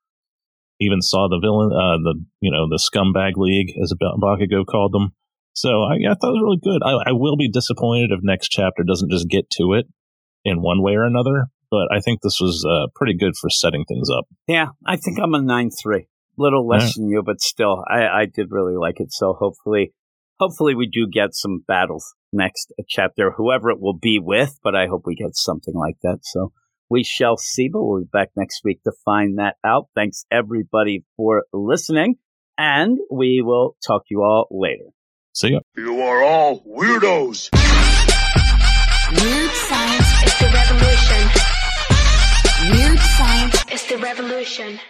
Even 0.81 1.01
saw 1.03 1.29
the 1.29 1.39
villain, 1.41 1.71
uh, 1.73 1.99
the 2.03 2.15
you 2.41 2.51
know 2.51 2.67
the 2.69 2.81
scumbag 2.81 3.33
league, 3.37 3.73
as 3.83 3.93
Bakugo 4.01 4.65
called 4.67 4.93
them. 4.93 5.13
So 5.53 5.69
I, 5.83 5.95
I 6.11 6.15
thought 6.15 6.31
it 6.31 6.41
was 6.41 6.43
really 6.43 6.61
good. 6.63 6.83
I, 6.85 7.11
I 7.11 7.13
will 7.13 7.37
be 7.37 7.49
disappointed 7.49 8.11
if 8.13 8.21
next 8.23 8.49
chapter 8.49 8.83
doesn't 8.83 9.11
just 9.11 9.29
get 9.29 9.51
to 9.59 9.75
it 9.75 9.87
in 10.45 10.63
one 10.63 10.83
way 10.83 10.95
or 10.95 11.05
another, 11.05 11.47
but 11.71 11.89
I 11.93 12.01
think 12.01 12.21
this 12.23 12.39
was 12.41 12.65
uh, 12.65 12.89
pretty 12.95 13.15
good 13.15 13.35
for 13.41 13.51
setting 13.51 13.85
things 13.85 14.09
up. 14.11 14.25
Yeah, 14.47 14.69
I 14.87 14.97
think 14.97 15.19
I'm 15.21 15.35
a 15.35 15.43
9 15.43 15.71
3. 15.71 16.07
Little 16.37 16.67
less 16.67 16.95
than 16.97 17.09
you, 17.09 17.23
but 17.23 17.41
still, 17.43 17.85
I, 17.87 18.07
I 18.07 18.27
did 18.27 18.47
really 18.51 18.75
like 18.75 18.99
it. 18.99 19.13
So 19.13 19.35
hopefully, 19.35 19.93
hopefully 20.39 20.75
we 20.75 20.89
do 20.89 21.07
get 21.07 21.35
some 21.35 21.65
battles 21.69 22.15
next 22.33 22.73
chapter, 22.89 23.33
whoever 23.33 23.71
it 23.71 23.81
will 23.81 23.99
be 23.99 24.19
with, 24.19 24.59
but 24.63 24.75
I 24.75 24.87
hope 24.87 25.03
we 25.05 25.15
get 25.15 25.37
something 25.37 25.75
like 25.75 25.97
that. 26.03 26.21
So 26.23 26.53
we 26.89 27.05
shall 27.05 27.37
see, 27.37 27.69
but 27.69 27.83
we'll 27.83 28.01
be 28.01 28.09
back 28.11 28.31
next 28.37 28.63
week 28.65 28.83
to 28.85 28.93
find 29.05 29.39
that 29.39 29.57
out. 29.65 29.89
Thanks 29.95 30.25
everybody 30.31 31.05
for 31.17 31.45
listening, 31.53 32.15
and 32.57 32.99
we 33.11 33.43
will 33.45 33.77
talk 33.87 34.03
to 34.07 34.15
you 34.15 34.23
all 34.23 34.49
later. 34.51 34.87
See 35.41 35.53
ya. 35.53 35.61
You 35.75 36.03
are 36.03 36.23
all 36.23 36.61
weirdos. 36.69 37.49
Weird 39.11 39.53
science 39.53 40.11
is 40.27 40.39
the 40.39 40.51
revolution. 40.53 41.23
Weird 42.71 42.99
science 42.99 43.65
is 43.73 43.87
the 43.87 43.97
revolution. 43.97 44.81